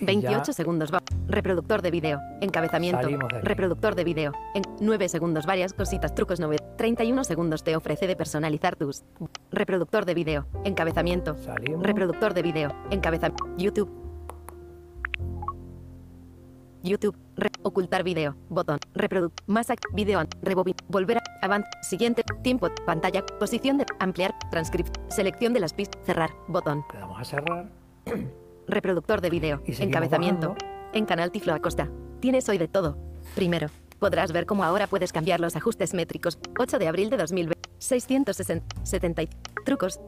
28 0.00 0.44
ya- 0.46 0.52
segundos 0.52 0.92
va- 0.92 1.02
reproductor 1.28 1.82
de 1.82 1.90
vídeo 1.90 2.20
encabezamiento. 2.40 3.06
De 3.06 3.18
reproductor 3.42 3.94
de 3.94 4.04
vídeo 4.04 4.32
en 4.54 4.62
9 4.80 5.08
segundos 5.08 5.46
varias 5.46 5.72
cositas 5.72 6.14
trucos 6.14 6.40
9 6.40 6.56
31 6.76 7.24
segundos 7.24 7.64
te 7.64 7.76
ofrece 7.76 8.06
de 8.06 8.16
personalizar 8.16 8.76
tus 8.76 9.04
reproductor 9.50 10.04
de 10.04 10.14
vídeo 10.14 10.46
encabezamiento. 10.64 11.36
Salimos. 11.38 11.82
reproductor 11.82 12.34
de 12.34 12.42
vídeo 12.42 12.74
encabezamiento 12.90 13.44
YouTube. 13.56 13.90
YouTube 16.82 17.16
re- 17.36 17.50
ocultar 17.64 18.04
vídeo 18.04 18.36
botón 18.48 18.78
reproduc 18.94 19.32
más 19.46 19.68
an- 19.70 19.76
rebobin 20.42 20.76
volver 20.88 21.18
a 21.18 21.22
avant 21.42 21.64
siguiente 21.82 22.22
tiempo 22.42 22.68
pantalla 22.84 23.24
posición 23.40 23.78
de 23.78 23.86
ampliar 23.98 24.34
transcript 24.52 24.96
selección 25.08 25.52
de 25.52 25.60
las 25.60 25.72
pistas 25.72 26.00
cerrar 26.04 26.30
botón. 26.46 26.84
Le 26.92 27.00
damos 27.00 27.20
a 27.20 27.24
cerrar. 27.24 27.66
Reproductor 28.68 29.20
de 29.20 29.30
vídeo. 29.30 29.62
Encabezamiento. 29.66 30.54
bajando. 30.54 30.90
En 30.92 31.06
Canal 31.06 31.30
Tiflo 31.30 31.54
Acosta. 31.54 31.88
Tienes 32.20 32.48
hoy 32.48 32.58
de 32.58 32.68
todo. 32.68 32.96
Primero, 33.34 33.68
podrás 33.98 34.32
ver 34.32 34.46
cómo 34.46 34.64
ahora 34.64 34.86
puedes 34.86 35.12
cambiar 35.12 35.40
los 35.40 35.56
ajustes 35.56 35.94
métricos. 35.94 36.38
8 36.58 36.78
de 36.78 36.88
abril 36.88 37.10
de 37.10 37.16
2020. 37.16 37.68
660. 37.78 38.76
70. 38.82 39.22
Trucos. 39.64 40.00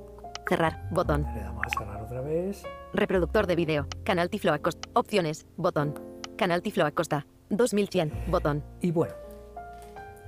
Cerrar. 0.49 0.88
Botón. 0.90 1.27
Le 1.35 1.40
damos 1.40 1.66
a 1.66 1.79
cerrar 1.79 2.03
otra 2.03 2.21
vez. 2.21 2.64
Reproductor 2.92 3.47
de 3.47 3.55
vídeo. 3.55 3.87
Canal 4.05 4.31
Tiflo 4.31 4.53
Acosta. 4.53 4.88
Opciones. 4.94 5.47
Botón. 5.57 5.94
Canal 6.37 6.62
Tiflo 6.62 6.87
Acosta. 6.87 7.27
2100. 7.51 8.12
Botón. 8.29 8.64
Y 8.81 8.90
bueno, 8.90 9.14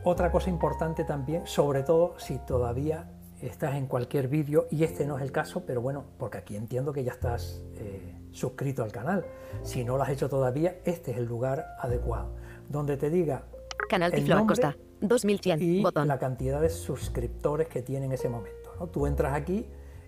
otra 0.05 0.31
cosa 0.31 0.51
importante 0.51 1.05
también, 1.05 1.47
sobre 1.47 1.83
todo 1.83 2.15
si 2.19 2.39
todavía 2.39 3.11
estás 3.43 3.75
en 3.75 3.87
cualquier 3.87 4.29
vídeo, 4.29 4.67
y 4.71 4.85
este 4.85 5.07
no 5.07 5.17
es 5.17 5.23
el 5.23 5.33
caso, 5.33 5.65
pero 5.67 5.81
bueno, 5.81 6.05
porque 6.19 6.39
aquí 6.39 6.57
entiendo 6.57 6.93
que 6.93 7.05
ya 7.05 7.13
estás 7.13 7.63
eh, 7.77 8.20
suscrito 8.33 8.83
al 8.83 8.93
canal. 8.93 9.25
Si 9.63 9.85
no 9.85 9.97
lo 9.97 10.03
has 10.03 10.11
hecho 10.11 10.29
todavía, 10.29 10.79
este 10.85 11.13
es 11.13 11.19
el 11.19 11.25
lugar 11.25 11.77
adecuado, 11.79 12.31
donde 12.69 12.97
te 12.97 13.11
diga 13.11 13.45
Canal 13.89 14.13
Tiflo 14.13 14.39
Acosta. 14.39 14.77
2100. 15.01 15.63
y 15.63 15.83
Botón. 15.83 16.09
la 16.09 16.19
cantidad 16.19 16.61
de 16.61 16.69
suscriptores 16.69 17.69
que 17.69 17.83
tiene 17.83 18.07
en 18.07 18.13
ese 18.13 18.29
momento. 18.29 18.75
¿no? 18.79 18.87
Tú 18.89 19.07
entras 19.07 19.35
aquí 19.35 19.67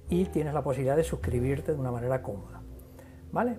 y 0.08 0.26
tienes 0.26 0.54
la 0.54 0.62
posibilidad 0.62 0.96
de 0.96 1.04
suscribirte 1.04 1.72
de 1.72 1.80
una 1.80 1.90
manera 1.90 2.22
cómoda. 2.22 2.62
¿Vale? 3.32 3.58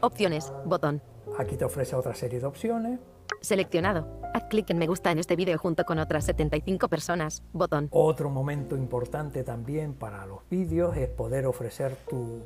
Opciones. 0.00 0.52
Botón. 0.66 1.00
Aquí 1.38 1.56
te 1.56 1.64
ofrece 1.64 1.96
otra 1.96 2.14
serie 2.14 2.40
de 2.40 2.46
opciones. 2.46 3.00
Seleccionado. 3.40 4.20
Haz 4.34 4.44
clic 4.44 4.68
en 4.70 4.78
me 4.78 4.86
gusta 4.86 5.10
en 5.10 5.18
este 5.18 5.36
vídeo 5.36 5.56
junto 5.58 5.84
con 5.84 5.98
otras 5.98 6.24
75 6.24 6.88
personas. 6.88 7.42
Botón. 7.52 7.88
Otro 7.90 8.28
momento 8.28 8.76
importante 8.76 9.42
también 9.44 9.94
para 9.94 10.26
los 10.26 10.40
vídeos 10.50 10.96
es 10.96 11.08
poder 11.08 11.46
ofrecer 11.46 11.96
tu, 12.08 12.42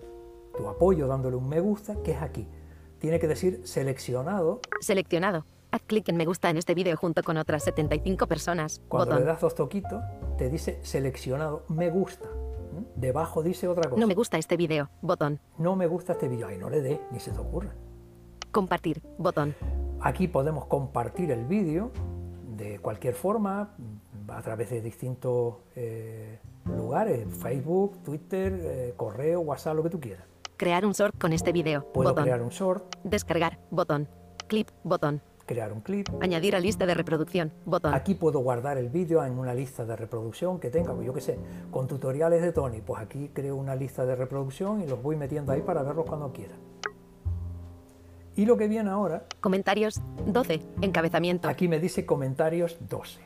tu 0.58 0.68
apoyo 0.68 1.06
dándole 1.06 1.36
un 1.36 1.48
me 1.48 1.60
gusta, 1.60 2.02
que 2.02 2.10
es 2.10 2.20
aquí. 2.20 2.46
Tiene 2.98 3.20
que 3.20 3.28
decir 3.28 3.62
seleccionado. 3.64 4.60
Seleccionado. 4.80 5.46
Haz 5.70 5.82
clic 5.82 6.08
en 6.08 6.16
me 6.16 6.24
gusta 6.24 6.50
en 6.50 6.56
este 6.56 6.74
vídeo 6.74 6.96
junto 6.96 7.22
con 7.22 7.36
otras 7.36 7.62
75 7.62 8.26
personas. 8.26 8.80
Cuando 8.88 9.06
Botón. 9.06 9.20
le 9.20 9.26
das 9.26 9.40
dos 9.40 9.54
toquitos, 9.54 10.02
te 10.36 10.50
dice 10.50 10.80
seleccionado 10.82 11.64
me 11.68 11.90
gusta. 11.90 12.26
¿Mm? 12.26 13.00
Debajo 13.00 13.42
dice 13.42 13.68
otra 13.68 13.88
cosa. 13.88 14.00
No 14.00 14.08
me 14.08 14.14
gusta 14.14 14.36
este 14.36 14.56
vídeo, 14.56 14.90
botón. 15.00 15.38
No 15.58 15.76
me 15.76 15.86
gusta 15.86 16.14
este 16.14 16.26
vídeo. 16.26 16.48
Ahí 16.48 16.58
no 16.58 16.70
le 16.70 16.80
dé, 16.80 17.00
ni 17.12 17.20
se 17.20 17.30
te 17.30 17.38
ocurra. 17.38 17.72
Compartir, 18.50 19.02
botón. 19.16 19.54
Aquí 20.00 20.26
podemos 20.26 20.66
compartir 20.66 21.30
el 21.30 21.44
vídeo 21.44 21.92
de 22.56 22.80
cualquier 22.80 23.14
forma, 23.14 23.76
a 24.28 24.42
través 24.42 24.70
de 24.70 24.80
distintos 24.80 25.56
eh, 25.76 26.40
lugares, 26.64 27.26
Facebook, 27.36 28.02
Twitter, 28.02 28.58
eh, 28.60 28.94
correo, 28.96 29.40
WhatsApp, 29.40 29.76
lo 29.76 29.82
que 29.84 29.90
tú 29.90 30.00
quieras. 30.00 30.24
Crear 30.58 30.84
un 30.84 30.92
short 30.92 31.16
con 31.18 31.32
este 31.32 31.52
vídeo. 31.52 31.84
Puedo 31.94 32.10
botón. 32.10 32.24
crear 32.24 32.42
un 32.42 32.48
short, 32.48 32.96
Descargar, 33.04 33.60
botón. 33.70 34.08
Clip, 34.48 34.68
botón. 34.82 35.22
crear 35.46 35.72
un 35.72 35.80
clip. 35.82 36.08
Añadir 36.20 36.56
a 36.56 36.60
lista 36.60 36.84
de 36.84 36.94
reproducción, 36.94 37.52
botón. 37.64 37.94
Aquí 37.94 38.14
puedo 38.14 38.40
guardar 38.40 38.76
el 38.76 38.88
vídeo 38.88 39.24
en 39.24 39.38
una 39.38 39.54
lista 39.54 39.84
de 39.86 39.94
reproducción 39.96 40.58
que 40.58 40.68
tenga, 40.68 40.92
pues 40.92 41.06
yo 41.06 41.14
qué 41.14 41.20
sé, 41.20 41.38
con 41.70 41.86
tutoriales 41.86 42.42
de 42.42 42.52
Tony, 42.52 42.80
pues 42.80 43.00
aquí 43.00 43.30
creo 43.32 43.54
una 43.56 43.74
lista 43.76 44.04
de 44.04 44.16
reproducción 44.16 44.82
y 44.82 44.86
los 44.88 45.00
voy 45.00 45.14
metiendo 45.16 45.52
ahí 45.52 45.62
para 45.62 45.82
verlos 45.84 46.04
cuando 46.06 46.32
quiera. 46.32 46.54
Y 48.36 48.44
lo 48.46 48.56
que 48.56 48.66
viene 48.68 48.90
ahora, 48.90 49.24
Comentarios, 49.40 50.00
12. 50.26 50.60
Encabezamiento. 50.82 51.48
aquí 51.48 51.66
me 51.68 51.78
dice 51.78 52.04
comentarios 52.04 52.78
12. 52.88 53.20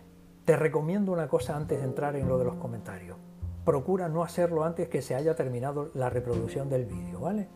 Te 0.44 0.56
recomiendo 0.56 1.12
una 1.12 1.28
cosa 1.28 1.56
antes 1.56 1.78
de 1.78 1.84
entrar 1.84 2.14
en 2.16 2.28
lo 2.28 2.38
de 2.38 2.44
los 2.44 2.56
comentarios. 2.56 3.16
Procura 3.64 4.08
no 4.08 4.22
hacerlo 4.24 4.64
antes 4.64 4.88
que 4.88 5.02
se 5.02 5.14
haya 5.14 5.34
terminado 5.34 5.90
la 5.94 6.10
reproducción 6.10 6.68
del 6.68 6.84
vídeo, 6.86 7.20
¿vale? 7.20 7.48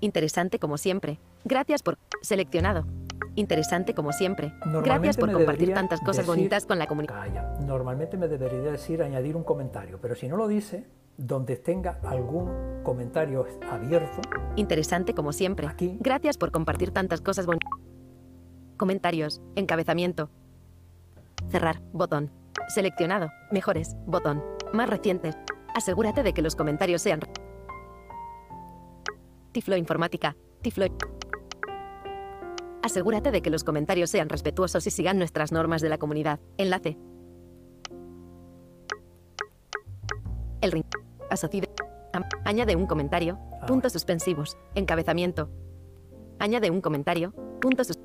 Interesante 0.00 0.58
como 0.58 0.76
siempre. 0.76 1.18
Gracias 1.44 1.82
por... 1.82 1.98
Seleccionado. 2.20 2.86
Interesante 3.34 3.94
como 3.94 4.12
siempre. 4.12 4.52
Gracias 4.84 5.16
por 5.16 5.32
compartir 5.32 5.72
tantas 5.72 6.00
cosas 6.00 6.26
decir- 6.26 6.36
bonitas 6.36 6.66
con 6.66 6.78
la 6.78 6.86
comunidad. 6.86 7.58
Normalmente 7.60 8.16
me 8.16 8.28
debería 8.28 8.70
decir 8.70 9.02
añadir 9.02 9.36
un 9.36 9.44
comentario, 9.44 9.98
pero 10.00 10.14
si 10.14 10.28
no 10.28 10.36
lo 10.36 10.48
dice, 10.48 10.86
donde 11.16 11.56
tenga 11.56 11.98
algún 12.04 12.50
comentario 12.82 13.46
abierto, 13.70 14.20
Interesante 14.56 15.14
como 15.14 15.32
siempre. 15.32 15.66
Aquí. 15.66 15.96
Gracias 16.00 16.36
por 16.36 16.50
compartir 16.50 16.90
tantas 16.90 17.20
cosas 17.20 17.46
bonitas. 17.46 17.70
Comentarios. 18.76 19.40
Encabezamiento. 19.54 20.28
Cerrar. 21.50 21.80
Botón. 21.92 22.30
Seleccionado. 22.68 23.30
Mejores. 23.50 23.96
Botón. 24.06 24.42
Más 24.72 24.88
recientes. 24.88 25.36
Asegúrate 25.74 26.22
de 26.22 26.32
que 26.32 26.42
los 26.42 26.56
comentarios 26.56 27.02
sean... 27.02 27.20
Tiflo 29.52 29.76
Informática. 29.76 30.36
Tiflo... 30.62 30.86
Asegúrate 32.82 33.30
de 33.30 33.42
que 33.42 33.50
los 33.50 33.64
comentarios 33.64 34.10
sean 34.10 34.28
respetuosos 34.28 34.86
y 34.86 34.90
sigan 34.90 35.18
nuestras 35.18 35.50
normas 35.52 35.82
de 35.82 35.88
la 35.88 35.98
comunidad. 35.98 36.38
Enlace. 36.56 36.96
El 40.60 40.72
ring. 40.72 40.84
Asociado. 41.30 41.68
Am- 42.12 42.24
Añade 42.44 42.76
un 42.76 42.86
comentario. 42.86 43.38
Ah. 43.60 43.66
Puntos 43.66 43.92
suspensivos. 43.92 44.56
Encabezamiento. 44.74 45.50
Añade 46.38 46.70
un 46.70 46.80
comentario. 46.80 47.32
Puntos 47.60 47.88
sus- 47.88 47.98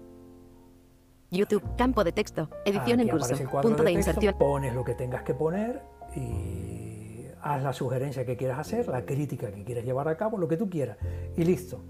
YouTube. 1.31 1.63
Campo 1.77 2.03
de 2.03 2.11
texto. 2.11 2.49
Edición 2.65 2.99
aquí 2.99 3.09
en 3.09 3.17
curso. 3.17 3.35
Punto 3.61 3.83
de, 3.83 3.91
inserción. 3.93 4.35
Pones 4.37 4.75
lo 4.75 4.83
que 4.83 4.93
tengas 4.93 5.23
que 5.23 5.33
poner 5.33 5.81
y 6.15 7.25
haz 7.41 7.63
la 7.63 7.73
sugerencia 7.73 8.25
que 8.25 8.35
quieras 8.35 8.59
hacer, 8.59 8.87
la 8.89 9.05
crítica 9.05 9.51
que 9.51 9.63
quieras 9.63 9.85
llevar 9.85 10.07
a 10.09 10.17
cabo, 10.17 10.37
lo 10.37 10.47
que 10.47 10.57
tú 10.57 10.69
quieras. 10.69 10.97
Y 11.37 11.45
listo. 11.45 11.81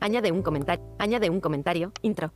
Añade 0.00 0.30
un 0.30 0.42
comentario. 0.42 0.84
Añade 0.98 1.28
un 1.28 1.40
comentario. 1.40 1.92
Intro. 2.02 2.32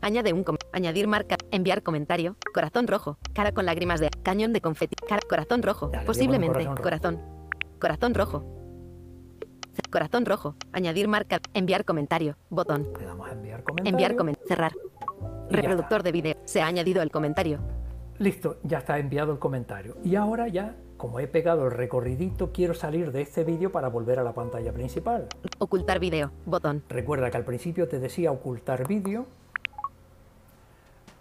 Añade 0.00 0.32
un 0.32 0.42
com- 0.42 0.58
añadir 0.72 1.06
marca. 1.06 1.36
Enviar 1.52 1.82
comentario. 1.82 2.36
Corazón 2.52 2.88
rojo. 2.88 3.18
Cara 3.32 3.52
con 3.52 3.64
lágrimas 3.66 4.00
de 4.00 4.10
cañón 4.24 4.52
de 4.52 4.60
confeti. 4.60 4.96
Cara, 5.08 5.22
corazón 5.28 5.62
rojo. 5.62 5.92
Posiblemente. 6.04 6.66
Corazón. 6.82 7.20
Corazón 7.78 8.14
rojo. 8.14 8.63
Corazón 9.90 10.24
rojo. 10.26 10.54
Añadir 10.72 11.08
marca. 11.08 11.40
Enviar 11.54 11.84
comentario. 11.84 12.36
Botón. 12.50 12.88
Le 12.98 13.06
damos 13.06 13.28
a 13.28 13.32
enviar 13.32 13.62
comentario. 13.62 13.90
Enviar 13.90 14.16
comentario. 14.16 14.48
Cerrar. 14.48 14.72
Reproductor 15.50 16.02
de 16.02 16.12
vídeo. 16.12 16.34
Se 16.44 16.62
ha 16.62 16.66
añadido 16.66 17.02
el 17.02 17.10
comentario. 17.10 17.58
Listo, 18.18 18.58
ya 18.62 18.78
está 18.78 18.98
enviado 18.98 19.32
el 19.32 19.38
comentario. 19.38 19.96
Y 20.04 20.14
ahora 20.16 20.48
ya, 20.48 20.76
como 20.96 21.18
he 21.20 21.26
pegado 21.26 21.64
el 21.66 21.72
recorridito, 21.72 22.52
quiero 22.52 22.72
salir 22.74 23.10
de 23.12 23.22
este 23.22 23.42
vídeo 23.44 23.72
para 23.72 23.88
volver 23.88 24.18
a 24.20 24.22
la 24.22 24.32
pantalla 24.32 24.72
principal. 24.72 25.26
Ocultar 25.58 25.98
vídeo. 25.98 26.30
Botón. 26.46 26.82
Recuerda 26.88 27.30
que 27.30 27.36
al 27.36 27.44
principio 27.44 27.88
te 27.88 27.98
decía 27.98 28.30
ocultar 28.32 28.86
vídeo. 28.86 29.26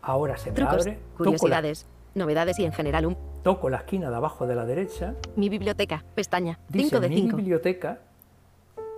Ahora 0.01 0.37
se 0.37 0.49
me 0.51 0.55
Trucos. 0.55 0.81
abre. 0.81 0.91
La, 0.93 1.17
Curiosidades. 1.17 1.87
Novedades 2.15 2.59
y 2.59 2.65
en 2.65 2.73
general 2.73 3.07
un. 3.07 3.17
toco 3.41 3.69
la 3.69 3.77
esquina 3.77 4.09
de 4.09 4.15
abajo 4.15 4.45
de 4.45 4.55
la 4.55 4.65
derecha. 4.65 5.15
Mi 5.35 5.49
biblioteca. 5.49 6.03
Pestaña. 6.13 6.59
Dice 6.69 6.89
5 6.89 6.99
de 7.01 7.09
mi 7.09 7.15
5. 7.21 7.37
biblioteca. 7.37 7.99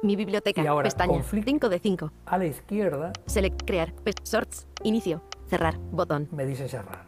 Mi 0.01 0.15
biblioteca. 0.15 0.61
Y 0.61 0.67
ahora, 0.67 0.85
pestaña. 0.85 1.13
conflicto. 1.13 1.51
5 1.51 1.69
de 1.69 1.79
5. 1.79 2.11
A 2.25 2.37
la 2.37 2.45
izquierda 2.45 3.13
Select. 3.25 3.63
Crear. 3.65 3.93
Shorts. 4.23 4.67
Inicio. 4.83 5.21
Cerrar. 5.47 5.77
Botón. 5.91 6.27
me 6.31 6.45
dice 6.45 6.67
cerrar. 6.67 7.05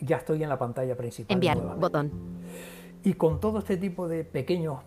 Ya 0.00 0.18
estoy 0.18 0.42
en 0.42 0.48
la 0.48 0.58
pantalla 0.58 0.96
principal. 0.96 1.34
Enviar. 1.34 1.56
nuevamente. 1.56 1.80
Botón. 1.80 2.10
Y 3.02 3.14
con 3.14 3.40
todo 3.40 3.60
este 3.60 3.76
tipo 3.76 4.08
de 4.08 4.24
pequeños 4.24 4.80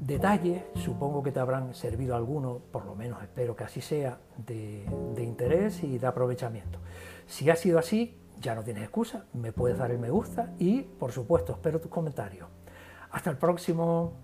detalles, 0.00 0.62
supongo 0.74 1.22
que 1.22 1.32
te 1.32 1.40
habrán 1.40 1.74
servido 1.74 2.14
algunos, 2.14 2.60
por 2.70 2.84
lo 2.84 2.94
menos 2.94 3.22
espero 3.22 3.56
que 3.56 3.64
así 3.64 3.80
sea, 3.80 4.18
de, 4.36 4.84
de 5.14 5.24
interés 5.24 5.82
y 5.82 5.98
de 5.98 6.06
aprovechamiento. 6.06 6.78
Si 7.26 7.50
ha 7.50 7.56
sido 7.56 7.78
así, 7.78 8.16
ya 8.40 8.54
no 8.54 8.62
tienes 8.62 8.84
excusa, 8.84 9.26
me 9.32 9.52
puedes 9.52 9.78
dar 9.78 9.90
el 9.90 9.98
me 9.98 10.10
gusta 10.10 10.54
y, 10.58 10.82
por 10.82 11.12
supuesto, 11.12 11.52
espero 11.52 11.80
tus 11.80 11.90
comentarios. 11.90 12.48
Hasta 13.10 13.30
el 13.30 13.36
próximo. 13.36 14.20